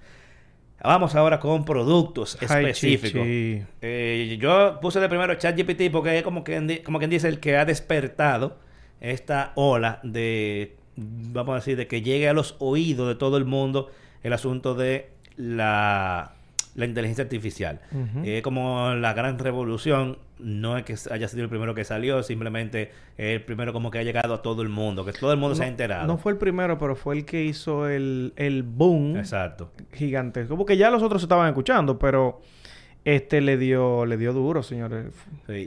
[0.82, 3.22] Vamos ahora con productos específicos.
[3.24, 7.56] Eh, yo puse de primero ChatGPT porque es como quien, como quien dice el que
[7.56, 8.58] ha despertado
[9.00, 13.46] esta ola de, vamos a decir, de que llegue a los oídos de todo el
[13.46, 13.90] mundo
[14.22, 16.34] el asunto de la
[16.74, 17.80] la inteligencia artificial.
[18.24, 22.90] Es como la gran revolución no es que haya sido el primero que salió, simplemente
[23.16, 25.54] es el primero como que ha llegado a todo el mundo, que todo el mundo
[25.54, 26.06] se ha enterado.
[26.06, 29.70] No fue el primero, pero fue el que hizo el, el boom Exacto.
[29.92, 30.56] gigantesco.
[30.56, 32.40] Porque ya los otros estaban escuchando, pero
[33.04, 35.06] este le dio, le dio duro, señores.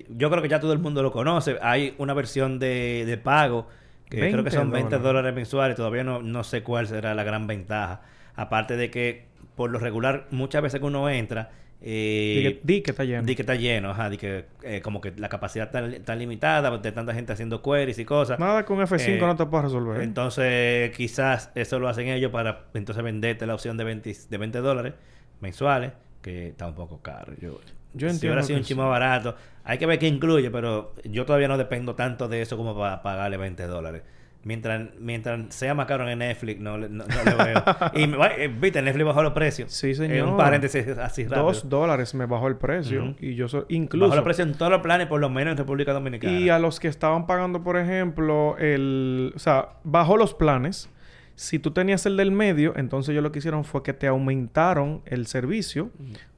[0.09, 1.57] Yo creo que ya todo el mundo lo conoce.
[1.61, 3.67] Hay una versión de, de pago
[4.09, 5.77] que creo que son 20 dólares mensuales.
[5.77, 8.01] Todavía no, no sé cuál será la gran ventaja.
[8.35, 9.26] Aparte de que
[9.57, 11.49] por lo regular, muchas veces que uno entra,
[11.81, 13.23] eh, di, que, está lleno.
[13.23, 16.91] Di que está lleno, ajá, di que eh, como que la capacidad está, limitada de
[16.91, 18.39] tanta gente haciendo queries y cosas.
[18.39, 20.01] Nada con F5 eh, no te puedes resolver.
[20.01, 24.59] Entonces, quizás eso lo hacen ellos para entonces venderte la opción de 20, de 20
[24.59, 24.93] dólares
[25.41, 25.91] mensuales,
[26.21, 27.33] que está un poco caro.
[27.41, 27.59] Yo,
[27.93, 28.19] yo entiendo.
[28.19, 31.57] Si hubiera sido un chimo barato, hay que ver qué incluye, pero yo todavía no
[31.57, 34.03] dependo tanto de eso como para pagarle 20 dólares.
[34.47, 37.63] Mientras, mientras sea más caro en Netflix, no, no, no veo.
[37.93, 38.03] y
[38.41, 39.73] eh, viste, Netflix bajó los precios.
[39.73, 40.25] Sí, señor.
[40.25, 41.43] un paréntesis así rápido.
[41.47, 43.13] Dos dólares me bajó el precio.
[43.19, 44.07] Y yo soy, incluso...
[44.07, 46.31] Bajó el precio en todos los planes, por lo menos en República Dominicana.
[46.31, 49.33] Y a los que estaban pagando, por ejemplo, el...
[49.35, 50.89] O sea, bajó los planes.
[51.35, 55.01] Si tú tenías el del medio, entonces yo lo que hicieron fue que te aumentaron
[55.07, 55.91] el servicio.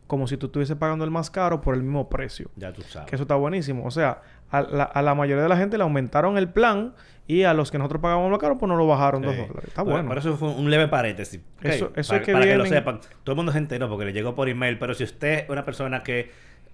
[0.07, 2.49] Como si tú estuvieses pagando el más caro por el mismo precio.
[2.55, 3.07] Ya tú sabes.
[3.07, 3.85] Que eso está buenísimo.
[3.85, 6.95] O sea, a la, a la mayoría de la gente le aumentaron el plan
[7.29, 9.65] y a los que nosotros pagamos más caro, pues no lo bajaron dos dólares.
[9.67, 10.07] Está bueno.
[10.09, 11.39] Por eso fue un leve paréntesis.
[11.61, 12.99] Eso, eso para, es que Para que lo sepan.
[13.23, 14.79] Todo el mundo se enteró porque le llegó por email.
[14.79, 16.31] Pero si usted es una persona que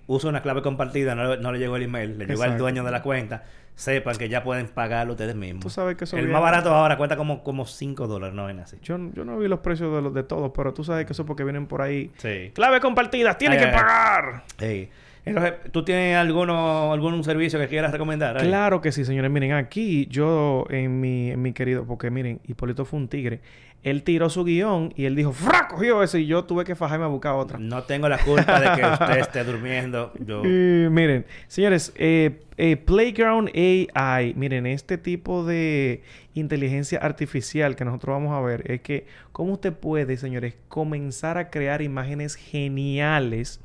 [0.08, 2.92] usa una clave compartida, no, no le llegó el email, le llegó al dueño de
[2.92, 3.44] la cuenta,
[3.76, 5.64] sepan que ya pueden pagarlo ustedes mismos.
[5.64, 8.46] Tú sabes que eso el viene- más barato ahora cuesta como, como 5 dólares, no
[8.46, 8.78] ven así.
[8.82, 11.26] Yo, yo no vi los precios de los de todos, pero tú sabes que eso
[11.26, 12.12] porque vienen por ahí.
[12.18, 12.52] Sí.
[12.56, 14.44] Clave compartida, tiene Ay, que ay, pagar.
[14.52, 14.90] Entonces,
[15.72, 18.38] ¿tú tienes alguno, algún servicio que quieras recomendar?
[18.38, 18.48] ahí?
[18.48, 19.32] Claro que sí, señores.
[19.32, 23.42] Miren, aquí yo en mi, en mi querido, porque miren, Hipólito fue un tigre.
[23.86, 25.68] Él tiró su guion y él dijo, ¡fra!
[25.68, 27.60] Cogió ese y yo tuve que fajarme a buscar otra.
[27.60, 30.12] No tengo la culpa de que usted esté durmiendo.
[30.26, 30.42] Yo...
[30.44, 36.02] Eh, miren, señores, eh, eh, Playground AI, miren, este tipo de
[36.34, 41.52] inteligencia artificial que nosotros vamos a ver es que cómo usted puede, señores, comenzar a
[41.52, 43.62] crear imágenes geniales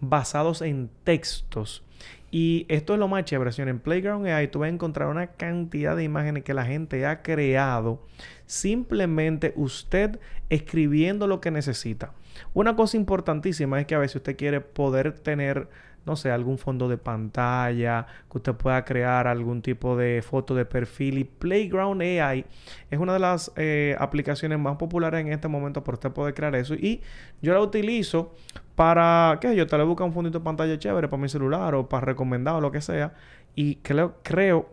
[0.00, 1.84] basados en textos.
[2.30, 3.72] Y esto es lo más chévere, señores.
[3.72, 7.22] En Playground AI tú vas a encontrar una cantidad de imágenes que la gente ha
[7.22, 8.06] creado
[8.46, 12.12] simplemente usted escribiendo lo que necesita.
[12.54, 15.68] Una cosa importantísima es que a veces usted quiere poder tener,
[16.06, 20.64] no sé, algún fondo de pantalla, que usted pueda crear algún tipo de foto de
[20.64, 21.18] perfil.
[21.18, 22.44] Y Playground AI
[22.90, 26.54] es una de las eh, aplicaciones más populares en este momento para usted poder crear
[26.56, 26.74] eso.
[26.74, 27.00] Y
[27.42, 28.34] yo la utilizo
[28.74, 31.74] para, qué sé yo, te le busca un fondito de pantalla chévere para mi celular
[31.74, 33.12] o para recomendado o lo que sea.
[33.54, 34.16] Y creo,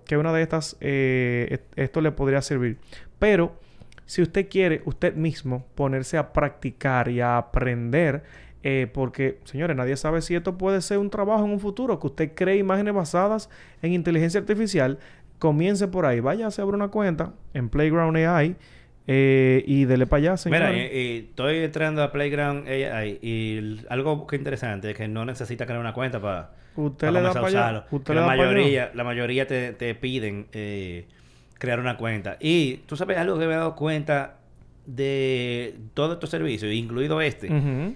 [0.06, 2.78] que una de estas, eh, est- esto le podría servir.
[3.20, 3.58] Pero
[4.06, 8.24] si usted quiere usted mismo ponerse a practicar y a aprender,
[8.64, 12.08] eh, porque, señores, nadie sabe si esto puede ser un trabajo en un futuro, que
[12.08, 13.50] usted cree imágenes basadas
[13.82, 15.00] en inteligencia artificial,
[15.40, 18.56] comience por ahí, vaya a abrir una cuenta en Playground AI
[19.08, 20.70] eh, y dele para allá, señores.
[20.70, 25.24] Mira, y, y estoy entrando a Playground AI y algo que interesante es que no
[25.24, 27.86] necesita crear una cuenta para usted le da para allá.
[27.90, 28.52] Usted le la da para allá.
[28.52, 31.06] mayoría, la mayoría te, te piden eh,
[31.58, 32.38] crear una cuenta.
[32.40, 34.36] Y tú sabes algo que me he dado cuenta
[34.88, 37.50] de todos estos servicios, incluido este,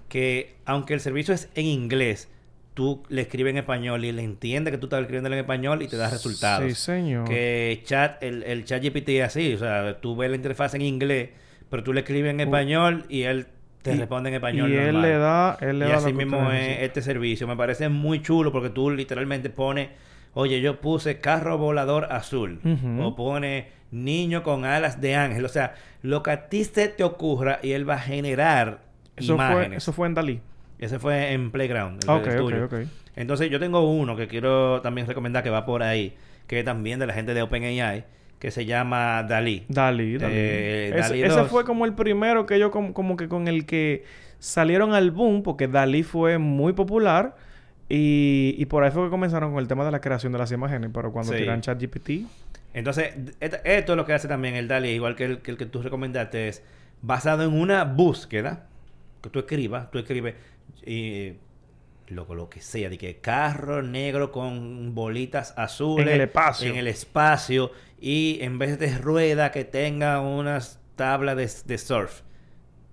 [0.09, 2.29] que aunque el servicio es en inglés,
[2.73, 5.87] tú le escribes en español y le entiende que tú estás escribiendo en español y
[5.87, 6.67] te da resultados.
[6.69, 7.27] Sí, señor.
[7.27, 10.81] Que chat, el, el chat GPT es así, o sea, tú ves la interfaz en
[10.81, 11.29] inglés,
[11.69, 13.47] pero tú le escribes en español y él
[13.81, 14.69] te Y- responde en español.
[14.71, 15.01] y él normal.
[15.01, 17.47] le da, él le y da así mismo es este servicio.
[17.47, 19.89] Me parece muy chulo porque tú literalmente pones,
[20.33, 22.59] oye, yo puse carro volador azul.
[22.99, 25.45] O pone niño con alas de ángel.
[25.45, 28.81] O sea, lo que a ti se te ocurra y él va a generar
[29.15, 29.67] Eso imágenes.
[29.67, 30.41] fue, eso fue en Dalí.
[30.79, 31.99] Ese fue en Playground.
[32.09, 32.87] el-.
[33.15, 36.15] Entonces yo tengo uno que quiero también recomendar que va por ahí,
[36.47, 38.05] que es también de la gente de OpenAI,
[38.39, 39.65] que se llama Dalí.
[39.67, 40.33] Dalí, Dalí.
[40.35, 41.47] Eh, Ese- Dalí ese 2.
[41.49, 44.05] fue como el primero que yo como, como que con el que
[44.39, 47.35] salieron al boom, porque Dalí fue muy popular
[47.89, 50.51] y, y por ahí fue que comenzaron con el tema de la creación de las
[50.51, 51.37] imágenes, pero cuando Sí.
[51.39, 52.09] tiran ChatGPT,
[52.73, 55.65] Entonces, esto es lo que hace también el DALI, igual que el, que el que
[55.65, 56.63] tú recomendaste, es
[57.01, 58.67] basado en una búsqueda
[59.21, 60.35] que tú escribas, tú escribes
[60.85, 61.33] y
[62.07, 66.69] lo, lo que sea, de que carro negro con bolitas azules En el espacio.
[66.69, 72.21] en el espacio y en vez de rueda que tenga unas tablas de, de surf.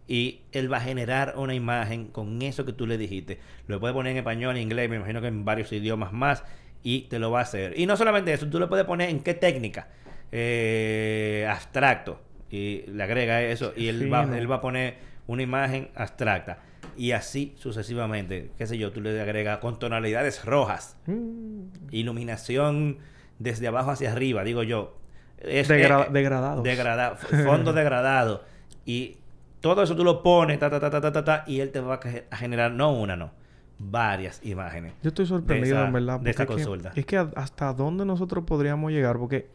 [0.06, 3.40] Y él va a generar una imagen con eso que tú le dijiste.
[3.66, 6.44] Lo puede poner en español, en inglés, me imagino que en varios idiomas más.
[6.82, 7.78] Y te lo va a hacer.
[7.78, 9.88] Y no solamente eso, tú le puedes poner en qué técnica.
[10.32, 12.20] Eh, abstracto.
[12.50, 13.72] Y le agrega eso.
[13.76, 16.58] Y él va, él va a poner una imagen abstracta.
[16.96, 18.50] Y así sucesivamente.
[18.56, 20.96] Qué sé yo, tú le agregas con tonalidades rojas.
[21.06, 22.98] mm, Iluminación
[23.38, 24.96] desde abajo hacia arriba, digo yo.
[25.38, 26.64] Es, degra- eh, degradados.
[26.64, 28.44] Degrada- fondo degradado.
[28.84, 29.18] Y
[29.60, 32.00] todo eso tú lo pones, ta, ta, ta, ta, ta, ta, y él te va
[32.30, 33.32] a generar, no una, no,
[33.78, 34.92] varias imágenes.
[35.02, 36.20] Yo estoy sorprendido, de esa- en verdad.
[36.20, 36.92] de esta que- consulta.
[36.94, 39.48] Es que, hasta dónde nosotros podríamos llegar, porque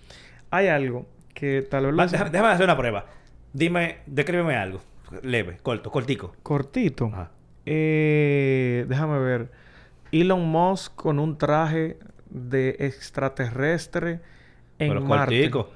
[0.50, 3.06] hay algo que tal vez Va, déjame, déjame hacer una prueba.
[3.54, 4.82] Dime, descríbeme algo.
[5.22, 6.36] Leve, corto, cortico.
[6.42, 7.06] cortito.
[7.14, 7.32] Ajá.
[7.66, 9.52] Eh, déjame ver.
[10.12, 11.98] Elon Musk con un traje
[12.30, 14.20] de extraterrestre
[14.80, 15.50] en Pero Marte.
[15.52, 15.70] cortico.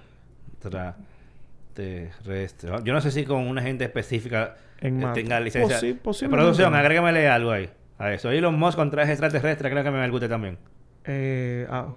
[1.74, 2.72] Terrestre.
[2.84, 5.22] Yo no sé si con una gente específica En eh, Marte.
[5.22, 5.78] tenga licencia.
[5.78, 6.42] Posi- posiblemente.
[6.44, 7.70] Producción, agrégamele algo ahí.
[8.00, 8.30] A eso.
[8.32, 10.58] Elon Musk con traje extraterrestre, creo que me guste también.
[11.06, 11.88] Eh, ah,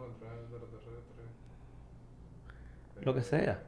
[3.03, 3.61] Lo que sea.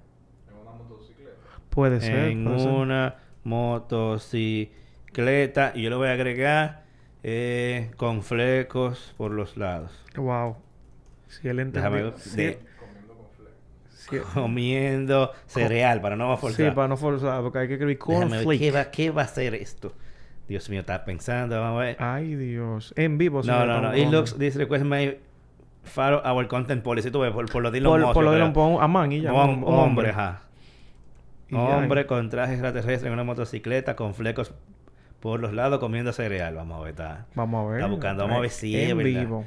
[1.71, 2.29] puede ser.
[2.31, 2.69] en puede ser.
[2.69, 5.73] una motocicleta.
[5.75, 6.85] Y yo le voy a agregar
[7.23, 9.91] eh, con flecos por los lados.
[10.17, 10.57] Wow.
[11.29, 12.11] Si él entendió.
[12.13, 12.57] de- si-
[14.35, 16.75] comiendo cereal para no sí, forzar.
[16.75, 18.59] para no forzar, porque hay que escribir Déjame ver, cornflake.
[18.61, 19.95] ¿qué, va, ¿Qué va a ser esto?
[20.49, 21.59] Dios mío, está pensando.
[21.61, 21.97] Vamos a ver.
[21.99, 22.93] Ay, Dios.
[22.97, 23.97] En vivo, no, no, no.
[23.97, 25.19] It looks, this request may
[25.85, 27.11] follow our content policy.
[27.11, 28.37] Tú ves, por, por lo de Elon Por, Musk, por lo de.
[28.39, 29.31] Elon Musk, a man y ya.
[29.33, 30.43] Hom- un- un hombre, ajá.
[31.49, 31.61] Y ya.
[31.79, 34.53] Hombre con traje extraterrestre en una motocicleta con flecos
[35.21, 36.55] por los lados comiendo cereal.
[36.55, 37.27] Vamos a ver, está.
[37.35, 37.81] Vamos a ver.
[37.81, 39.45] Está buscando, vamos a ver si es en vivo.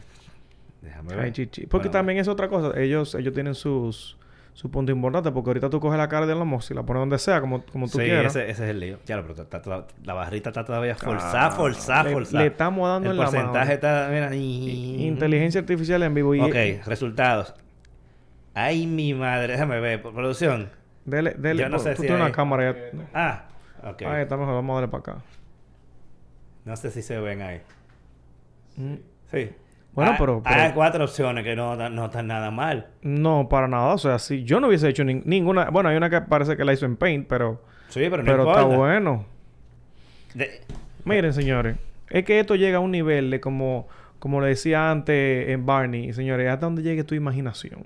[0.81, 1.33] Déjame Ay, ver.
[1.33, 1.61] chichi.
[1.67, 2.79] Porque Bueno, también es otra cosa.
[2.79, 4.17] Ellos, ellos tienen sus,
[4.55, 5.31] su punto importante.
[5.31, 7.63] Porque ahorita tú coges la cara de la moza y la pones donde sea, como,
[7.65, 8.35] como tú Sí, quieras.
[8.35, 8.97] ese, ese es el lío.
[9.05, 12.39] Ya, pero la barrita está todavía forzada, forzada, Ah, le, forzada.
[12.41, 13.73] le estamos dando el en la porcentaje mano.
[13.73, 16.33] está, mira, I- Inteligencia artificial en vivo.
[16.33, 17.53] Y Ok, resultados.
[18.55, 20.01] Ay, mi madre, déjame ver.
[20.01, 20.69] Producción.
[21.03, 21.63] Dele, dele.
[21.63, 23.07] Yo no sé tú si tienes hay- una cámara ya.
[23.13, 23.43] Ah,
[23.83, 24.01] ok.
[24.03, 24.53] Ahí está mejor.
[24.55, 25.23] Vamos a darle para acá.
[26.63, 27.61] No sé si se ven ahí.
[28.77, 28.95] Mm.
[29.31, 29.49] Sí.
[29.95, 32.87] Bueno, Ah, pero- pero- Hay cuatro opciones que no, no están nada mal.
[33.01, 33.93] No, para nada.
[33.93, 35.69] O sea, si yo no hubiese hecho nin- ninguna...
[35.69, 37.63] Bueno, hay una que parece que la hizo en Paint, pero...
[37.87, 38.61] Sí, pero no pero importa.
[38.63, 39.25] está bueno.
[40.33, 40.61] De-
[41.05, 41.77] Miren, señores.
[42.09, 43.87] Es que esto llega a un nivel de como...
[44.19, 47.85] Como le decía antes en Barney, señores, hasta donde llegue tu imaginación.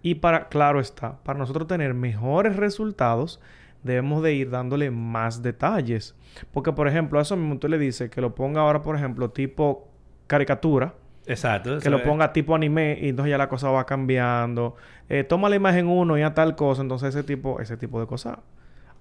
[0.00, 3.40] Y para, claro está, para nosotros tener mejores resultados,
[3.82, 6.14] debemos de ir dándole más detalles.
[6.52, 9.30] Porque, por ejemplo, a eso mismo tú le dices que lo ponga ahora, por ejemplo,
[9.30, 9.88] tipo
[10.26, 10.94] caricatura.
[11.26, 11.78] Exacto.
[11.78, 12.02] que lo es.
[12.02, 14.76] ponga tipo anime y entonces ya la cosa va cambiando.
[15.08, 16.82] Eh, toma la imagen uno y a tal cosa.
[16.82, 18.38] Entonces ese tipo, ese tipo de cosas.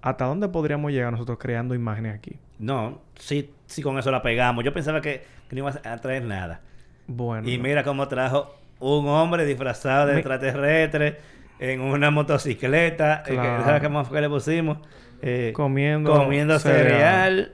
[0.01, 2.37] ¿Hasta dónde podríamos llegar nosotros creando imágenes aquí?
[2.59, 4.63] No, sí, sí con eso la pegamos.
[4.63, 6.61] Yo pensaba que, que no iba a traer nada.
[7.07, 7.47] Bueno.
[7.47, 11.19] Y mira cómo trajo un hombre disfrazado de Mi- extraterrestre
[11.59, 13.21] en una motocicleta.
[13.25, 13.63] eh, que- Claro.
[13.63, 14.77] ¿Sabes qué más fue que le pusimos?
[15.21, 17.53] Eh, Comiendo comiendo cereal.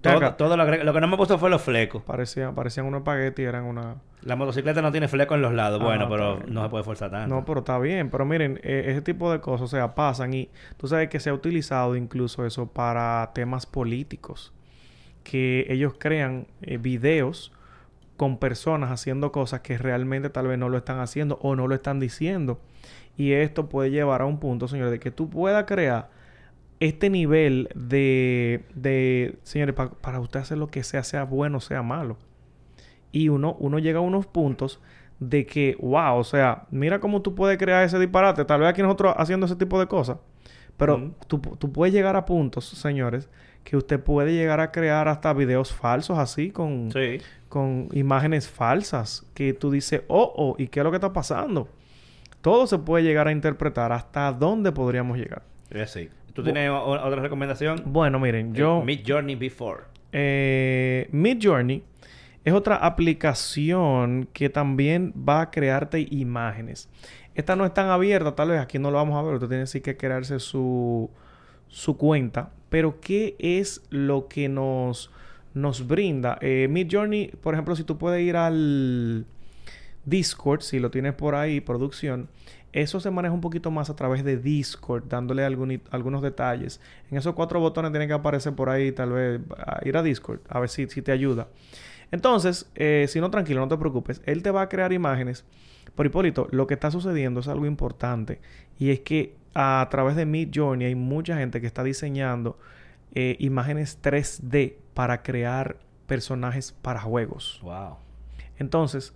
[0.00, 2.02] Todo, lo, que no me puso fue los flecos.
[2.02, 3.96] Parecían, parecían unos espagueti, eran una...
[4.22, 5.80] La motocicleta no tiene fleco en los lados.
[5.82, 6.54] Ah, bueno, pero bien.
[6.54, 7.34] no se puede forzar tanto.
[7.34, 8.08] No, pero está bien.
[8.08, 11.28] Pero miren, eh, ese tipo de cosas, o sea, pasan y tú sabes que se
[11.28, 14.54] ha utilizado incluso eso para temas políticos.
[15.22, 17.52] Que ellos crean eh, videos
[18.16, 21.74] con personas haciendo cosas que realmente tal vez no lo están haciendo o no lo
[21.74, 22.60] están diciendo.
[23.18, 26.08] Y esto puede llevar a un punto, señores, de que tú puedas crear
[26.80, 31.82] este nivel de, de señores, pa- para usted hacer lo que sea, sea bueno, sea
[31.82, 32.16] malo.
[33.12, 34.80] Y uno, uno llega a unos puntos
[35.20, 38.44] de que, wow, o sea, mira cómo tú puedes crear ese disparate.
[38.44, 40.18] Tal vez aquí nosotros haciendo ese tipo de cosas.
[40.76, 43.28] Pero tú, tú puedes llegar a puntos, señores,
[43.62, 47.18] que usted puede llegar a crear hasta videos falsos así, con, Sí.
[47.48, 49.24] con imágenes falsas.
[49.34, 51.68] Que tú dices, oh, oh, ¿y qué es lo que está pasando?
[52.40, 53.92] Todo se puede llegar a interpretar.
[53.92, 55.42] ¿Hasta dónde podríamos llegar?
[55.70, 56.08] Es así.
[56.34, 57.82] ¿Tú tienes o- otra recomendación?
[57.86, 58.82] Bueno, miren, yo...
[58.84, 59.82] Mid Journey Before.
[60.12, 61.82] Eh, Midjourney
[62.44, 66.88] es otra aplicación que también va a crearte imágenes.
[67.34, 69.66] Esta no es tan abierta, tal vez aquí no lo vamos a ver, usted tiene
[69.66, 71.10] sí que crearse su,
[71.68, 72.50] su cuenta.
[72.68, 75.10] Pero, ¿qué es lo que nos,
[75.52, 76.38] nos brinda?
[76.40, 79.26] Eh, Midjourney, por ejemplo, si tú puedes ir al
[80.04, 82.28] Discord, si lo tienes por ahí, producción,
[82.74, 86.80] eso se maneja un poquito más a través de Discord, dándole algún- algunos detalles.
[87.10, 90.40] En esos cuatro botones tienen que aparecer por ahí, tal vez, a ir a Discord,
[90.48, 91.48] a ver si, si te ayuda.
[92.10, 94.20] Entonces, eh, si no, tranquilo, no te preocupes.
[94.26, 95.44] Él te va a crear imágenes.
[95.94, 98.40] Por Hipólito, lo que está sucediendo es algo importante.
[98.78, 102.58] Y es que a través de Midjourney hay mucha gente que está diseñando
[103.14, 107.60] eh, imágenes 3D para crear personajes para juegos.
[107.62, 107.98] Wow.
[108.58, 109.14] Entonces,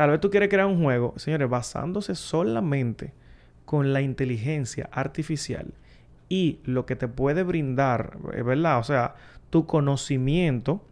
[0.00, 3.12] tal vez tú quieres crear un juego, señores, basándose solamente
[3.66, 5.74] con la inteligencia artificial
[6.26, 8.78] y lo que te puede brindar, eh, ¿verdad?
[8.78, 9.14] O sea,
[9.50, 10.82] tu conocimiento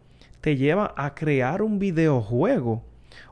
[0.41, 2.83] te lleva a crear un videojuego.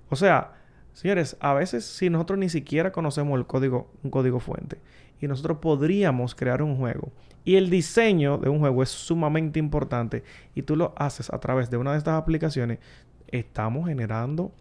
[0.09, 0.55] O sea,
[0.93, 4.79] señores, a veces si nosotros ni siquiera conocemos el código, un código fuente,
[5.21, 7.11] y nosotros podríamos crear un juego.
[7.45, 10.23] Y el diseño de un juego es sumamente importante
[10.55, 12.79] y tú lo haces a través de una de estas aplicaciones,
[13.27, 14.51] estamos generando,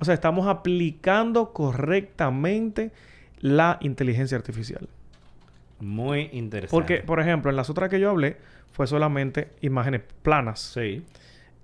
[0.00, 2.92] o sea, estamos aplicando correctamente
[3.40, 4.88] la inteligencia artificial.
[5.80, 6.70] Muy interesante.
[6.70, 8.36] Porque, por ejemplo, en las otras que yo hablé,
[8.72, 10.60] fue solamente imágenes planas.
[10.60, 11.02] Sí.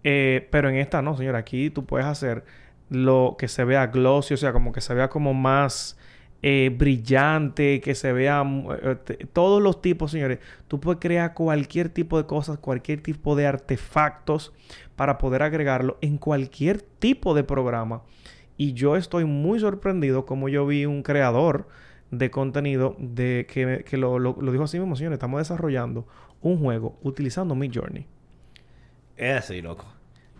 [0.04, 1.36] Eh, pero en esta no, señor.
[1.36, 2.44] Aquí tú puedes hacer
[2.88, 5.98] lo que se vea glossy, o sea, como que se vea como más
[6.42, 8.44] eh, brillante, que se vea
[8.82, 10.38] eh, todos los tipos, señores.
[10.68, 14.52] Tú puedes crear cualquier tipo de cosas, cualquier tipo de artefactos
[15.00, 18.02] para poder agregarlo en cualquier tipo de programa.
[18.58, 21.68] Y yo estoy muy sorprendido como yo vi un creador
[22.10, 25.16] de contenido de que, que lo, lo- lo dijo así mismo, señores.
[25.16, 26.06] Estamos desarrollando
[26.42, 28.06] un juego utilizando Midjourney.
[29.16, 29.86] Es así, loco.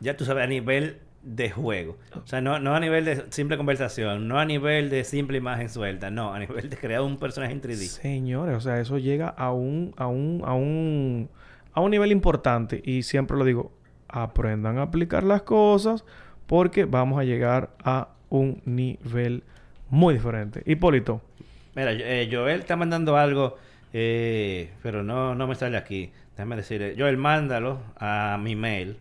[0.01, 1.97] Ya tú sabes, a nivel de juego.
[2.23, 5.71] O sea, no, no a nivel de simple conversación, no a nivel de simple imagen
[5.71, 7.87] suelta, no, a nivel de crear un personaje en 3D.
[7.89, 11.31] Señores, o sea, eso llega a un, a un, a un,
[11.73, 12.83] a un nivel importante.
[12.85, 13.73] Y siempre lo digo,
[14.13, 16.05] aprendan a aplicar las cosas
[16.47, 19.43] porque vamos a llegar a un nivel
[19.89, 20.63] muy diferente.
[20.67, 21.21] Hipólito,
[21.75, 23.57] Mira, eh, Joel está mandando algo,
[23.93, 26.11] eh, pero no, no me sale aquí.
[26.37, 28.97] déjame decir, Joel, mándalo a mi mail.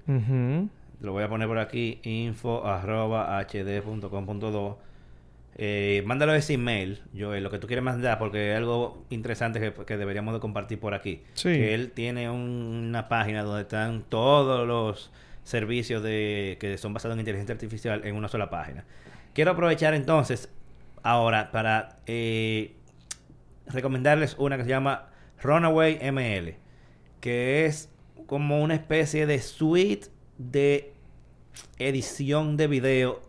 [1.02, 4.78] Lo voy a poner por aquí, info arroba hd.com.do.
[5.62, 9.74] Eh, mándalo ese email, Joel, lo que tú quieres mandar, porque es algo interesante que,
[9.86, 11.22] que deberíamos de compartir por aquí.
[11.34, 11.50] Sí.
[11.50, 15.12] Que él tiene un- una página donde están todos los
[15.44, 18.86] servicios de que son basados en inteligencia artificial en una sola página.
[19.34, 20.50] Quiero aprovechar entonces
[21.04, 22.76] ahora para eh,
[23.68, 25.10] recomendarles una que se llama
[25.42, 26.56] Runaway ML,
[27.20, 27.90] que es
[28.28, 30.08] como una especie de suite
[30.38, 30.94] de
[31.80, 33.22] edición de video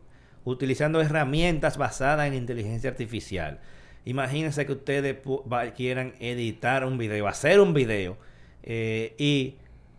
[0.44, 3.60] utilizando herramientas basadas en inteligencia artificial.
[4.04, 5.18] Imagínense que ustedes
[5.76, 8.16] quieran editar un video, hacer un video
[8.62, 9.56] eh, y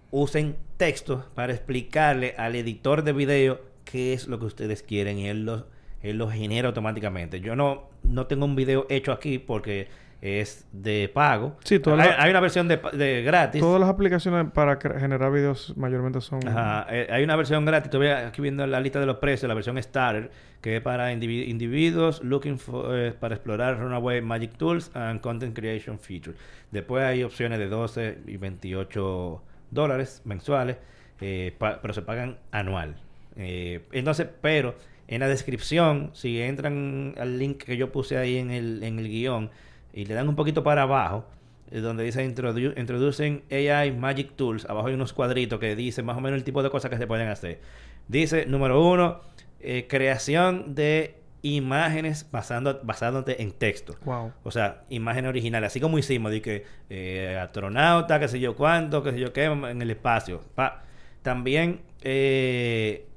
[0.09, 5.27] usen textos para explicarle al editor de video qué es lo que ustedes quieren y
[5.27, 5.67] él lo,
[6.01, 7.41] él lo genera automáticamente.
[7.41, 9.87] Yo no, no tengo un video hecho aquí porque
[10.21, 11.57] es de pago.
[11.63, 13.59] Sí, todas hay, las- hay una versión de, de gratis.
[13.59, 16.47] Todas las aplicaciones para generar videos mayormente son...
[16.47, 19.55] Ajá, eh, hay una versión gratis, estoy aquí viendo la lista de los precios, la
[19.55, 20.29] versión Starter,
[20.61, 25.55] que es para indivi- individuos looking for, eh, para explorar Runaway Magic Tools and Content
[25.57, 26.37] Creation Features.
[26.69, 29.41] Después hay opciones de 12 y 28
[29.71, 30.77] dólares mensuales,
[31.19, 32.95] eh, pero se pagan anual.
[33.37, 34.75] Eh, entonces, pero
[35.07, 39.07] en la descripción, si entran al link que yo puse ahí en el, en el
[39.07, 39.49] guion
[39.93, 41.25] y le dan un poquito para abajo,
[41.71, 44.65] eh, donde dice introdu- Introducing AI Magic Tools.
[44.69, 47.07] Abajo hay unos cuadritos que dicen más o menos el tipo de cosas que se
[47.07, 47.59] pueden hacer.
[48.07, 49.21] Dice, número uno,
[49.59, 53.95] eh, creación de imágenes basando, basándote en texto.
[54.05, 54.31] Wow.
[54.43, 55.67] O sea, imágenes originales.
[55.67, 59.45] Así como hicimos, de que eh, astronauta, qué sé yo cuánto, qué sé yo qué,
[59.45, 60.41] en el espacio.
[60.55, 60.83] Pa.
[61.23, 63.07] También eh,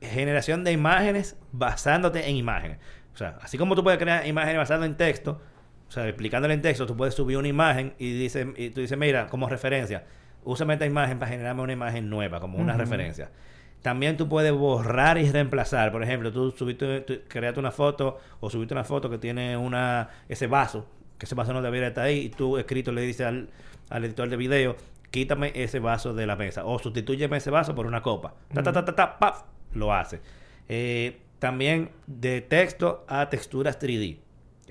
[0.00, 2.78] generación de imágenes basándote en imágenes.
[3.14, 5.40] O sea, así como tú puedes crear imágenes basadas en texto,
[5.92, 8.96] o sea, explicándole en texto, tú puedes subir una imagen y, dice, y tú dices,
[8.96, 10.06] mira, como referencia,
[10.42, 13.30] úsame esta imagen para generarme una imagen nueva, como una referencia.
[13.82, 15.92] También tú puedes borrar y reemplazar.
[15.92, 20.08] Por ejemplo, tú subiste, tú creaste una foto o subiste una foto que tiene una
[20.30, 20.86] ese vaso,
[21.18, 23.50] que ese vaso no debería estar ahí, y tú escrito le dices al,
[23.90, 24.76] al editor de video,
[25.10, 28.32] quítame ese vaso de la mesa o sustitúyeme ese vaso por una copa.
[28.54, 29.42] Ta, ta, ta, ta, ta, paf,
[29.74, 30.22] lo hace.
[30.70, 34.21] Eh, también de texto a texturas 3D.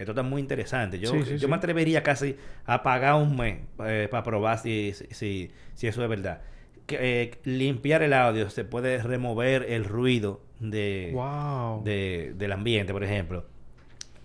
[0.01, 0.99] Esto está muy interesante.
[0.99, 1.47] Yo, Sí, sí, yo sí.
[1.47, 2.35] me atrevería casi
[2.65, 6.41] a pagar un mes eh, para probar si, si, si, eso es verdad.
[6.85, 11.83] Que, eh, limpiar el audio, se puede remover el ruido de, Wow.
[11.83, 13.45] de- del ambiente, por ejemplo.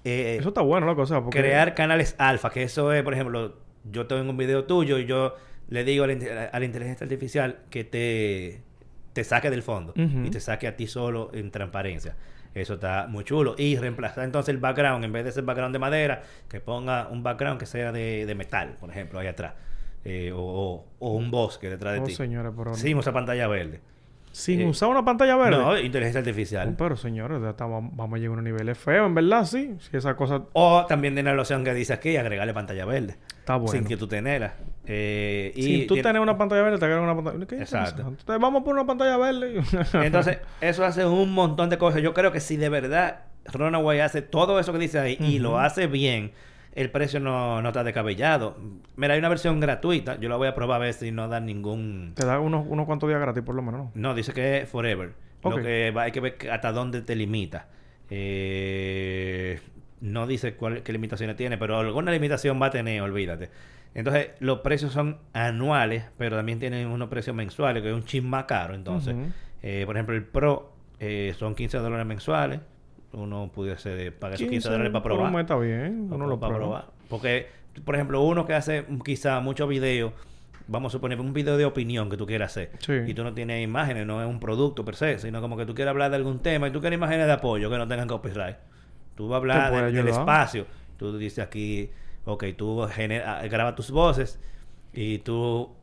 [0.05, 1.03] Eh, Eso está bueno, loco.
[1.03, 1.39] O sea, porque...
[1.39, 3.57] crear canales alfa, que eso es, por ejemplo,
[3.91, 5.35] yo tengo un video tuyo y yo
[5.68, 8.61] le digo a la, inte- a la inteligencia artificial que te,
[9.12, 12.14] te saque del fondo y te saque a ti solo en transparencia.
[12.57, 13.55] Eso está muy chulo.
[13.59, 17.23] Y reemplazar entonces el background, en vez de ser background de madera, que ponga un
[17.23, 19.53] background que sea de, de metal, por ejemplo, ahí atrás.
[20.05, 22.15] Eh, o, o- un bosque detrás de Oh, ti.
[22.15, 22.75] señores, pero...
[22.75, 23.81] Sin usar pantalla verde.
[24.33, 25.59] Sin eh, usar una pantalla verde.
[25.59, 26.69] No, inteligencia artificial.
[26.73, 29.75] Oh, pero señores, ya estamos- vamos a llegar a unos niveles feos, en verdad, sí.
[29.79, 33.17] Si esa cosa O también tiene la opción que dice aquí, agregarle pantalla verde.
[33.47, 33.66] Está.
[33.68, 34.55] Sin que tú tenerla.
[34.86, 38.03] Eh, y Sin tú tiene- tener una pantalla verde, te agregan una pantalla ¿Qué Exacto.
[38.03, 39.62] Entonces, vamos a poner una pantalla verde.
[40.05, 42.03] Entonces, eso hace un montón de cosas.
[42.03, 43.20] Yo creo que si de verdad
[43.53, 46.32] Runaway hace todo eso que dice ahí y lo hace bien,
[46.74, 48.57] el precio no, no está descabellado.
[48.97, 50.18] Mira, hay una versión gratuita.
[50.20, 52.12] Yo la voy a probar a ver si no da ningún...
[52.14, 53.92] te da unos, unos cuantos días gratis, por lo menos, ¿no?
[53.94, 55.14] No, dice que es forever.
[55.42, 55.57] Ok.
[55.57, 57.66] Lo que va, hay que ver hasta dónde te limita.
[58.11, 59.61] Eh,
[60.01, 63.51] no dice cuál, qué limitaciones tiene, pero alguna limitación va a tener, olvídate.
[63.94, 68.28] Entonces, los precios son anuales, pero también tienen unos precios mensuales, que es un chin
[68.28, 68.74] más caro.
[68.74, 69.14] Entonces,
[69.62, 70.70] eh, por ejemplo, el Pro
[71.01, 72.61] eh, son 15 dólares mensuales.
[73.12, 75.32] Uno pudiese pagar esos 15 dólares para probar.
[75.32, 76.09] mes está bien.
[76.12, 76.84] Uno lo para probar.
[77.09, 77.47] Porque,
[77.84, 80.12] por ejemplo, uno que hace quizá muchos videos,
[80.68, 82.92] vamos a suponer un video de opinión que tú quieras hacer, Sí.
[83.07, 85.74] y tú no tienes imágenes, no es un producto per se, sino como que tú
[85.74, 88.57] quieres hablar de algún tema y tú quieres imágenes de apoyo que no tengan copyright.
[89.17, 90.67] Tú vas a hablar de- del espacio.
[90.99, 91.91] Tú dices aquí,
[92.25, 94.41] ok, tú genera, graba tus voces
[94.93, 95.75] y tú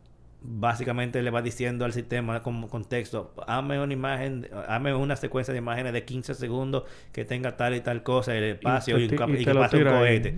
[0.42, 5.60] básicamente le vas diciendo al sistema con contexto, hazme una imagen, hazme una secuencia de
[5.60, 9.08] imágenes de 15 segundos que tenga tal y tal cosa, el espacio y,
[9.40, 10.38] y que pase un cohete.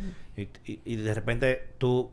[0.65, 2.11] Y de repente tú,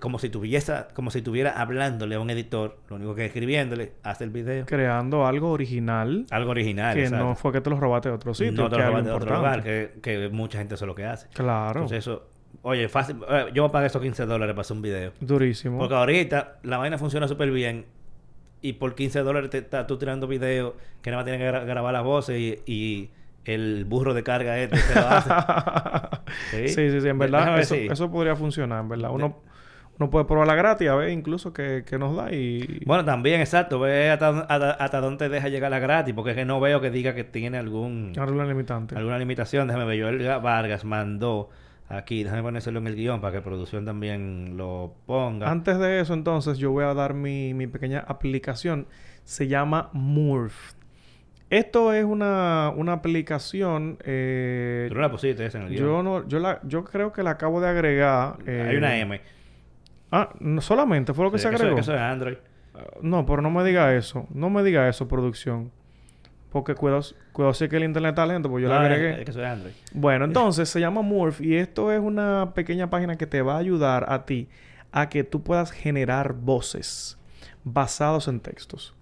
[0.00, 4.24] como si tuviese, como si estuviera hablándole a un editor, lo único que escribiéndole, hace
[4.24, 4.64] el video.
[4.66, 6.94] Creando algo original Algo original.
[6.96, 8.52] que no fue que te lo robaste de otro sitio.
[8.62, 10.88] no te lo es algo robas de otro lugar, que, que mucha gente eso es
[10.88, 11.28] lo que hace.
[11.34, 11.80] Claro.
[11.80, 12.28] Entonces eso,
[12.62, 15.12] oye, fácil, eh, yo voy a pagar esos 15 dólares para hacer un video.
[15.20, 15.78] Durísimo.
[15.78, 17.84] Porque ahorita la vaina funciona súper bien
[18.62, 21.66] y por 15 dólares te estás tú tirando videos que nada más tienes que gra-
[21.66, 23.10] grabar las voces y, y
[23.44, 25.30] el burro de carga este te lo hace.
[26.68, 29.10] sí, sí, sí, en verdad eso, eso podría funcionar, en verdad.
[29.12, 29.40] Uno,
[29.98, 32.80] uno puede probarla gratis, a ver incluso que, que nos da y...
[32.86, 33.78] Bueno, también, exacto.
[33.78, 36.12] Ve hasta, hasta, hasta dónde te deja llegar la gratis.
[36.14, 38.12] Porque es que no veo que diga que tiene algún...
[38.18, 38.96] Alguna limitante.
[38.96, 39.68] Alguna limitación.
[39.68, 40.00] Déjame ver.
[40.02, 41.50] Joel Vargas mandó
[41.88, 42.24] aquí.
[42.24, 45.48] Déjame ponérselo en el guion para que producción también lo ponga.
[45.50, 48.86] Antes de eso, entonces, yo voy a dar mi, mi pequeña aplicación.
[49.24, 50.72] Se llama Murph.
[51.50, 53.98] Esto es una, una aplicación.
[54.04, 55.84] Eh, ¿Tú no la pusiste esa en el guion?
[55.86, 58.36] yo no, yo la, yo creo que la acabo de agregar.
[58.46, 59.20] eh, Hay una M.
[60.12, 61.76] Ah, no, solamente fue lo que Sí, se que eso- agregó.
[61.76, 62.36] que eso es Android.
[62.74, 64.26] Ah, No, pero no me diga eso.
[64.32, 65.72] No me diga eso, producción.
[66.50, 67.00] Porque cuidado,
[67.32, 69.22] cuidado si es que el internet está lento, pues yo No, la es- agregué.
[69.22, 69.72] es que Android.
[69.94, 73.58] Bueno, entonces se llama Morph y esto es una pequeña página que te va a
[73.58, 74.48] ayudar a ti
[74.92, 77.18] a que tú puedas generar voces
[77.64, 78.94] basados en textos.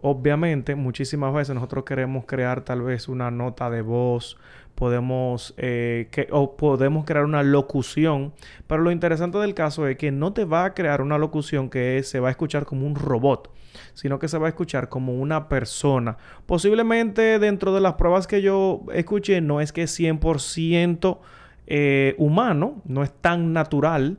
[0.00, 4.38] Obviamente, muchísimas veces nosotros queremos crear tal vez una nota de voz,
[4.76, 8.32] podemos eh, que, o podemos crear una locución,
[8.68, 12.00] pero lo interesante del caso es que no te va a crear una locución que
[12.04, 13.52] se va a escuchar como un robot,
[13.94, 16.16] sino que se va a escuchar como una persona.
[16.46, 21.18] Posiblemente dentro de las pruebas que yo escuché no es que es 100%
[21.66, 24.18] eh, humano, no es tan natural,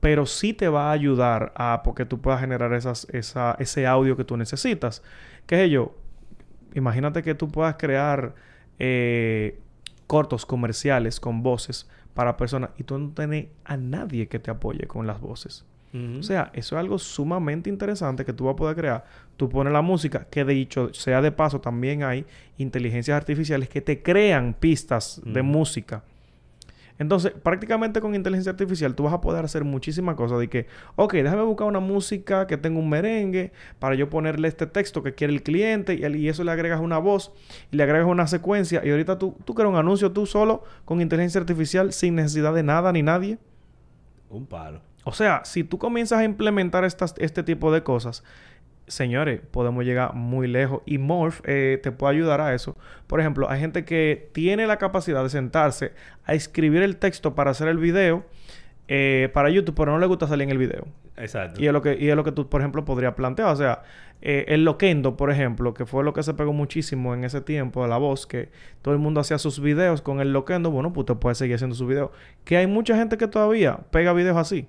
[0.00, 4.16] pero sí te va a ayudar a porque tú puedas generar esas, esa, ese audio
[4.16, 5.02] que tú necesitas.
[5.46, 5.94] ¿Qué sé yo?
[6.74, 8.34] Imagínate que tú puedas crear
[8.78, 9.58] eh,
[10.06, 14.86] cortos comerciales con voces para personas y tú no tienes a nadie que te apoye
[14.86, 15.64] con las voces.
[15.92, 19.04] O sea, eso es algo sumamente interesante que tú vas a poder crear.
[19.36, 22.24] Tú pones la música, que de hecho, sea de paso, también hay
[22.58, 26.04] inteligencias artificiales que te crean pistas de música.
[27.00, 30.38] Entonces, prácticamente con inteligencia artificial tú vas a poder hacer muchísimas cosas.
[30.38, 34.66] De que, ok, déjame buscar una música que tenga un merengue para yo ponerle este
[34.66, 37.32] texto que quiere el cliente y, y eso le agregas una voz
[37.72, 41.00] y le agregas una secuencia y ahorita tú, tú creas un anuncio tú solo con
[41.00, 43.38] inteligencia artificial sin necesidad de nada ni nadie.
[44.28, 44.82] Un palo.
[45.04, 48.22] O sea, si tú comienzas a implementar estas, este tipo de cosas,
[48.90, 50.82] señores, podemos llegar muy lejos.
[50.84, 52.76] Y Morph eh, te puede ayudar a eso.
[53.06, 55.92] Por ejemplo, hay gente que tiene la capacidad de sentarse
[56.24, 58.24] a escribir el texto para hacer el video
[58.88, 60.86] eh, para YouTube, pero no le gusta salir en el video.
[61.16, 61.62] Exacto.
[61.62, 63.48] Y es lo que, y es lo que tú, por ejemplo, podrías plantear.
[63.48, 63.82] O sea,
[64.22, 67.82] eh, el Loquendo, por ejemplo, que fue lo que se pegó muchísimo en ese tiempo
[67.82, 68.48] de la voz, que
[68.82, 70.70] todo el mundo hacía sus videos con el Loquendo.
[70.70, 72.10] Bueno, pues usted puede seguir haciendo sus videos.
[72.44, 74.66] Que hay mucha gente que todavía pega videos así.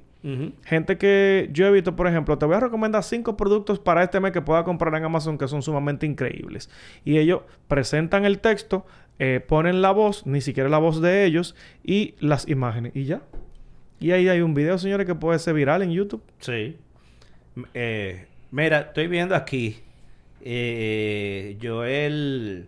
[0.63, 4.19] Gente que yo he visto, por ejemplo, te voy a recomendar cinco productos para este
[4.19, 6.69] mes que pueda comprar en Amazon que son sumamente increíbles.
[7.03, 8.85] Y ellos presentan el texto,
[9.17, 12.95] eh, ponen la voz, ni siquiera la voz de ellos, y las imágenes.
[12.95, 13.21] Y ya.
[13.99, 16.21] Y ahí hay un video, señores, que puede ser viral en YouTube.
[16.39, 16.77] Sí.
[17.73, 19.79] Eh, mira, estoy viendo aquí.
[20.41, 22.67] eh, Joel.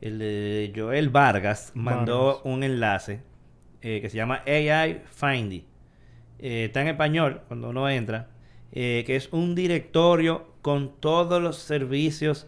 [0.00, 2.42] El Joel Vargas mandó Vargas.
[2.44, 3.20] un enlace
[3.80, 5.64] que se llama AI Findy.
[6.38, 8.28] Eh, está en español cuando uno entra.
[8.72, 12.46] eh, que es un directorio con todos los servicios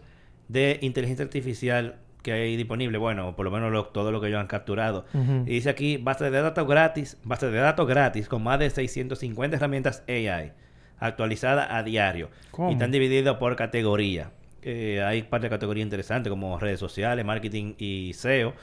[0.49, 2.99] de inteligencia artificial que hay disponible.
[2.99, 5.05] Bueno, por lo menos lo- todo lo que ellos han capturado.
[5.47, 9.57] Y dice aquí, base de datos gratis, base de datos gratis con más de 650
[9.57, 10.51] herramientas AI
[10.99, 12.29] actualizadas a diario.
[12.51, 12.69] ¿Cómo?
[12.69, 14.29] Y están divididos por categoría.
[14.61, 18.53] Eh, hay parte de categoría interesante como redes sociales, marketing y SEO,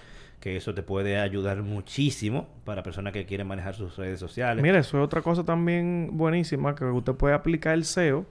[0.40, 4.62] que eso te puede ayudar muchísimo para personas que quieren manejar sus redes sociales.
[4.62, 8.24] Mira, eso es otra cosa también buenísima, que usted puede aplicar el SEO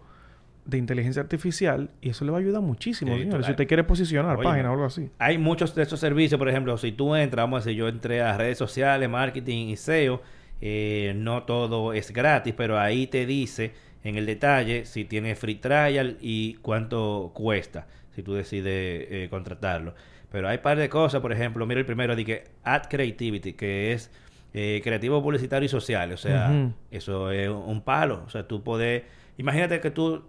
[0.66, 3.30] de inteligencia artificial y eso le va a ayudar muchísimo, Sí.
[3.32, 4.44] Si usted quiere posicionar Óyeme.
[4.44, 5.10] página o algo así.
[5.18, 8.22] Hay muchos de estos servicios, por ejemplo, si tú entras, vamos a decir, yo entré
[8.22, 10.22] a redes sociales, marketing y SEO,
[10.60, 15.56] eh, no todo es gratis, pero ahí te dice en el detalle si tiene free
[15.56, 19.94] trial y cuánto cuesta, si tú decides eh, contratarlo.
[20.32, 23.94] Pero hay par de cosas, por ejemplo, mira el primero, de que Ad Creativity, que
[23.94, 24.12] es
[24.54, 29.04] eh, creativo publicitario y social, o sea, eso es un palo, o sea, tú puedes,
[29.38, 30.24] imagínate que tú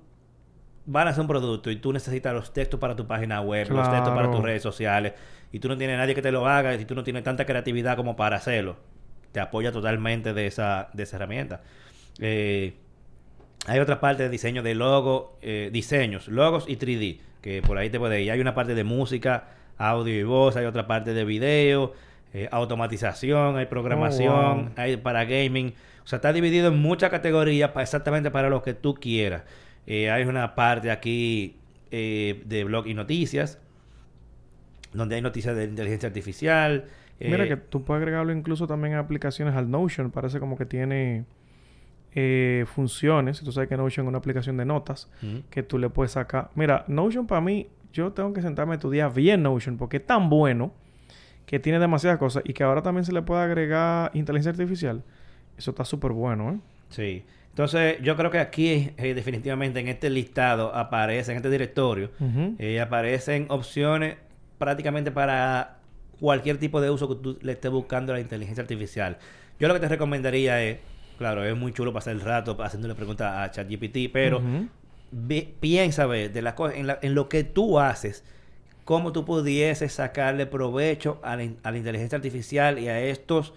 [0.87, 3.91] van a hacer un producto y tú necesitas los textos para tu página web, los
[3.91, 5.15] textos para tus redes sociales,
[5.51, 7.97] y tú no tienes nadie que te lo haga, y tú no tienes tanta creatividad
[7.97, 8.77] como para hacerlo,
[9.33, 11.63] te apoya totalmente de esa, de esa herramienta.
[12.21, 12.75] Eh,
[13.67, 17.91] hay otra parte de diseño de logo, eh, diseños, logos y 3D, que por ahí
[17.91, 18.31] te puede ir.
[18.31, 21.95] Hay una parte de música, audio y voz, hay otra parte de video,
[22.35, 24.73] eh, automatización, hay programación, wow.
[24.77, 25.75] hay para gaming.
[26.05, 29.43] O sea, está dividido en muchas categorías exactamente para lo que tú quieras.
[29.87, 31.57] Eh, hay una parte aquí
[31.91, 33.59] eh, de blog y noticias,
[34.93, 36.85] donde hay noticias de inteligencia artificial.
[37.21, 40.11] Mira que tú puedes agregarlo incluso también a aplicaciones al Notion.
[40.11, 41.25] Parece como que tiene
[42.15, 43.41] eh, funciones.
[43.41, 45.11] Tú sabes que Notion es una aplicación de notas
[45.51, 46.51] que tú le puedes sacar.
[46.55, 47.69] Mira, Notion para mí,
[47.99, 50.73] yo tengo que sentarme a estudiar bien Notion porque es tan bueno
[51.47, 55.03] que tiene demasiadas cosas y que ahora también se le puede agregar inteligencia artificial.
[55.57, 56.59] Eso está súper bueno, ¿eh?
[56.91, 57.25] Sí.
[57.49, 62.11] Entonces, yo creo que aquí, eh, definitivamente, en este listado aparece, en este directorio,
[62.59, 64.17] eh, aparecen opciones
[64.59, 65.79] prácticamente para
[66.21, 69.19] cualquier tipo de uso que tú le estés buscando a la inteligencia artificial.
[69.59, 70.79] Yo lo que te recomendaría es,
[71.17, 74.41] claro, es muy chulo pasar el rato haciéndole preguntas a ChatGPT, pero.
[75.11, 78.25] Ve- piensa ver de las cosas en, la- en lo que tú haces,
[78.85, 83.53] cómo tú pudieses sacarle provecho a la, in- a la inteligencia artificial y a estos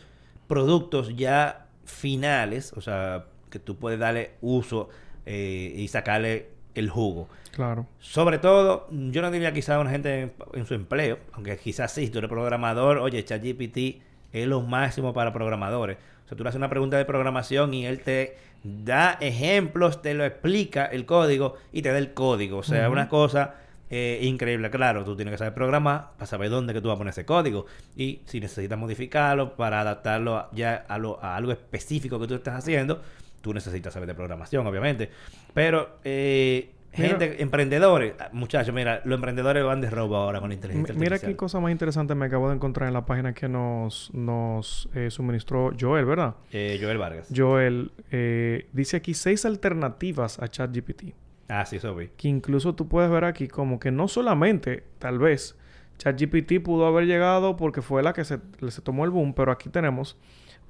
[0.48, 4.90] productos ya finales, o sea, que tú puedes darle uso
[5.26, 7.28] eh, y sacarle el jugo.
[7.52, 7.86] Claro.
[8.00, 11.92] Sobre todo, yo no diría quizás a una gente en, en su empleo, aunque quizás
[11.92, 15.98] sí, tú eres programador, oye, ChatGPT es lo máximo para programadores.
[16.32, 20.24] Sea, tú le haces una pregunta de programación y él te da ejemplos, te lo
[20.24, 22.60] explica el código y te da el código.
[22.60, 23.56] O sea, una cosa
[23.90, 24.70] eh, increíble.
[24.72, 27.26] Claro, tú tienes que saber programar para saber dónde que tú vas a poner ese
[27.26, 27.66] código.
[27.98, 32.36] Y si necesitas modificarlo para adaptarlo a- ya a, lo- a algo específico que tú
[32.36, 33.02] estás haciendo,
[33.42, 35.10] tú necesitas saber de programación, obviamente.
[35.54, 40.50] Pero, eh, Mira- gente, emprendedores, ah, muchachos, mira, los emprendedores van de robo ahora con
[40.50, 41.32] la inteligencia Mira artificial.
[41.32, 45.10] qué cosa más interesante me acabo de encontrar en la página que nos, nos eh,
[45.10, 46.36] suministró Joel, ¿verdad?
[46.52, 47.30] Eh, Joel Vargas.
[47.34, 51.14] Joel eh, dice aquí seis alternativas a ChatGPT.
[51.48, 52.10] Ah, sí, eso vi.
[52.18, 55.58] Que incluso tú puedes ver aquí como que no solamente, tal vez,
[55.98, 58.40] ChatGPT pudo haber llegado porque fue la que se,
[58.70, 60.18] se tomó el boom, pero aquí tenemos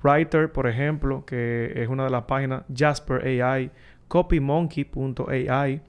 [0.03, 3.71] Writer, por ejemplo, que es una de las páginas, Jasper AI,
[4.07, 5.81] CopyMonkey.ai,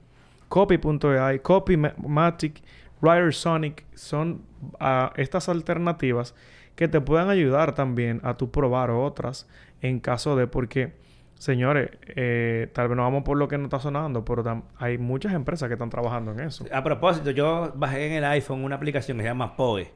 [0.53, 2.61] Copy.ai, Copymatic,
[3.01, 4.43] Writer Sonic, son
[4.79, 6.35] ah, estas alternativas
[6.75, 9.47] que te puedan ayudar también a tu probar otras
[9.81, 10.93] en caso de porque
[11.35, 15.33] señores eh, tal vez no vamos por lo que no está sonando pero hay muchas
[15.33, 19.17] empresas que están trabajando en eso A propósito, yo bajé en el iPhone una aplicación
[19.17, 19.91] que se llama POE.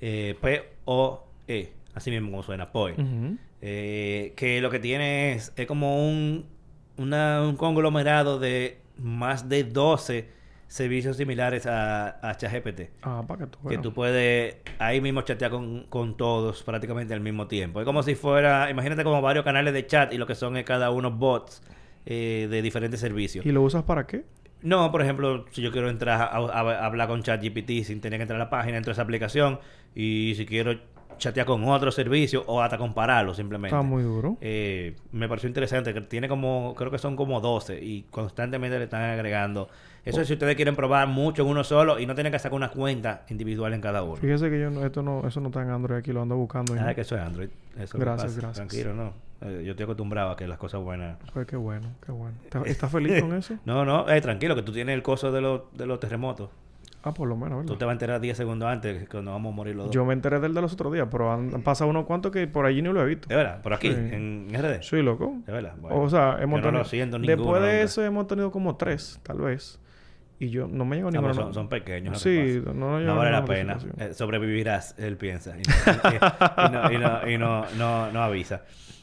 [0.00, 1.72] Eh, P-O-E.
[1.94, 2.94] Así mismo como suena, POE.
[3.60, 6.46] Eh, que lo que tiene es, es como un,
[6.96, 10.28] una- un conglomerado de más de 12
[10.68, 12.82] servicios similares a, a ChatGPT.
[13.02, 13.82] ah para que tú Que veas.
[13.82, 17.80] tú puedes ahí mismo chatear con, con todos prácticamente al mismo tiempo.
[17.80, 20.64] Es como si fuera, imagínate como varios canales de chat y lo que son es
[20.64, 21.62] cada uno bots
[22.06, 23.44] eh, de diferentes servicios.
[23.44, 24.24] y lo usas para qué
[24.62, 28.18] No, por ejemplo, si yo quiero entrar a, a- a hablar con ChatGPT sin tener
[28.18, 29.58] que entrar a la página, entro a esa aplicación
[29.94, 30.78] y si quiero
[31.20, 33.76] chatear con otro servicio o hasta compararlo simplemente.
[33.76, 37.78] está muy duro Eh, me pareció interesante que tiene como, creo que son como 12
[37.80, 39.68] y constantemente le están agregando.
[40.04, 42.56] Eso es si ustedes quieren probar mucho en uno solo y no tienen que sacar
[42.56, 44.16] una cuenta individual en cada uno.
[44.16, 46.72] fíjese que yo no, esto no eso no está en Android aquí lo ando buscando
[46.74, 46.94] Ah, no.
[46.94, 47.50] que eso es Android.
[47.78, 48.40] Eso Gracias, pasa.
[48.40, 48.66] gracias.
[48.68, 49.12] Tranquilo, no.
[49.42, 51.16] Eh, yo estoy acostumbrado a que las cosas buenas.
[51.32, 53.56] pues qué bueno qué bueno ¿Estás- ¿estás feliz con eso?
[53.64, 56.48] No, no, eh, tranquilo, que tú tienes el coso de los, de los terremotos.
[57.02, 57.78] Ah por lo menos Tú ¿verdad?
[57.78, 59.94] te vas a enterar 10 segundos antes que nos vamos a morir los dos.
[59.94, 62.46] yo me enteré del de los otros días pero han, han pasado unos cuantos que
[62.46, 63.94] por allí ni lo he visto De verdad, por aquí, Sí.
[63.94, 64.82] en RD.
[64.82, 65.74] sí loco De verdad.
[65.80, 66.78] Bueno, o sea, hemos yo no tenido...
[66.78, 67.82] lo siento Después ninguno, de hombre.
[67.82, 69.78] eso hemos tenido como tres, tal vez.
[70.42, 71.34] Y yo no me llego a ninguna.
[71.34, 72.18] pues son, son pequeños.
[72.18, 73.76] Sí, no, no, No vale la pena.
[73.98, 75.54] Eh, sobrevivirás, él piensa.
[75.58, 75.62] Y
[76.70, 78.62] no, y no, y no, y no, no- no avisa.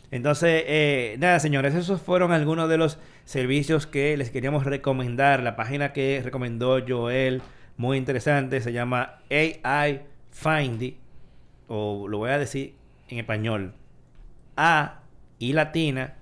[0.10, 5.43] Entonces, eh, nada, señores, esos fueron algunos de los servicios que les queríamos recomendar.
[5.43, 7.43] La página que recomendó Joel,
[7.78, 10.02] muy interesante, se llama AI
[10.32, 10.98] Findy,
[11.68, 12.74] o lo voy a decir
[13.10, 13.74] en español,
[14.56, 15.00] A
[15.40, 16.16] y latina,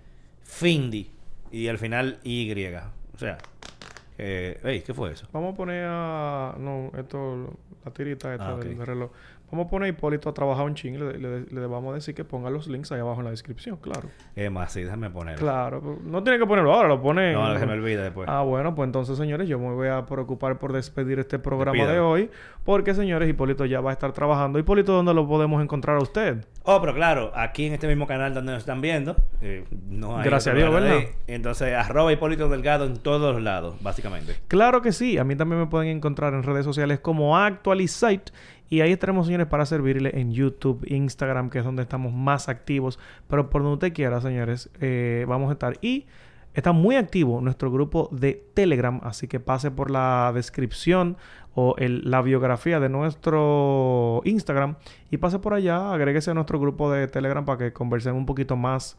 [0.43, 1.09] Findy,
[1.51, 2.51] y al final Y.
[3.13, 3.37] O sea,
[4.17, 5.27] eh, ¿qué fue eso?
[5.31, 6.55] Vamos a poner a.
[6.59, 7.57] No, esto.
[7.85, 8.63] La tirita esta Ah, ok.
[8.63, 9.11] del, del reloj.
[9.51, 10.99] Vamos a poner a Hipólito a trabajar un ching.
[10.99, 13.77] Le, le- le vamos a decir que ponga los links ahí abajo en la descripción,
[13.77, 14.09] claro.
[14.35, 15.39] Es más, sí, déjame ponerlo.
[15.41, 15.99] Claro.
[16.03, 17.33] No tiene que ponerlo ahora, lo pone.
[17.33, 18.27] No, se me olvide después.
[18.29, 21.99] Ah, bueno, pues entonces, señores, yo me voy a preocupar por despedir este programa de
[21.99, 22.29] hoy.
[22.63, 24.57] Porque, señores, Hipólito ya va a estar trabajando.
[24.57, 26.45] Hipólito, ¿dónde lo podemos encontrar a usted?
[26.63, 30.23] Oh, pero claro, aquí en este mismo canal donde nos están viendo, eh, no hay
[30.25, 30.97] Gracias a Dios, ¿verdad?
[30.97, 31.07] ahí.
[31.27, 34.35] Entonces, arroba Hipólito Delgado en todos lados, básicamente.
[34.47, 35.19] Claro que sí.
[35.19, 38.31] A mí también me pueden encontrar en redes sociales como Actualizate.
[38.69, 42.97] Y ahí estaremos, señores, para servirle en YouTube, Instagram, que es donde estamos más activos.
[43.27, 45.77] Pero por donde usted quiera, señores, eh, vamos a estar.
[45.81, 46.05] Y
[46.55, 48.99] está muy activo nuestro grupo de Telegram.
[49.03, 51.17] Así que pase por la descripción
[51.53, 54.75] o el- la biografía de nuestro Instagram.
[55.11, 58.55] Y pase por allá, agréguese a nuestro grupo de Telegram para que conversemos un poquito
[58.55, 58.97] más.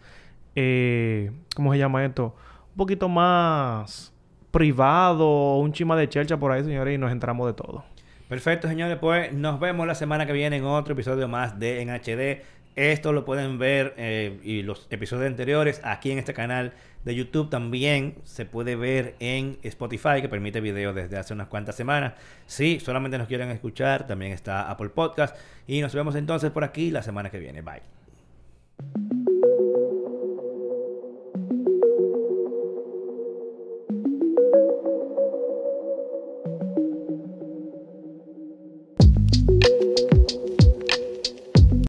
[0.58, 2.34] eh, ¿Cómo se llama esto?
[2.70, 4.14] Un poquito más
[4.50, 7.84] privado, un chima de chelcha por ahí, señores, y nos entramos de todo.
[8.28, 11.90] Perfecto, señores, pues nos vemos la semana que viene en otro episodio más de En
[11.90, 12.42] HD.
[12.74, 16.74] Esto lo pueden ver eh, y los episodios anteriores aquí en este canal
[17.04, 21.76] de YouTube también se puede ver en Spotify que permite videos desde hace unas cuantas
[21.76, 22.14] semanas.
[22.46, 26.90] Si solamente nos quieren escuchar, también está Apple Podcast y nos vemos entonces por aquí
[26.90, 27.62] la semana que viene.
[27.62, 27.82] Bye.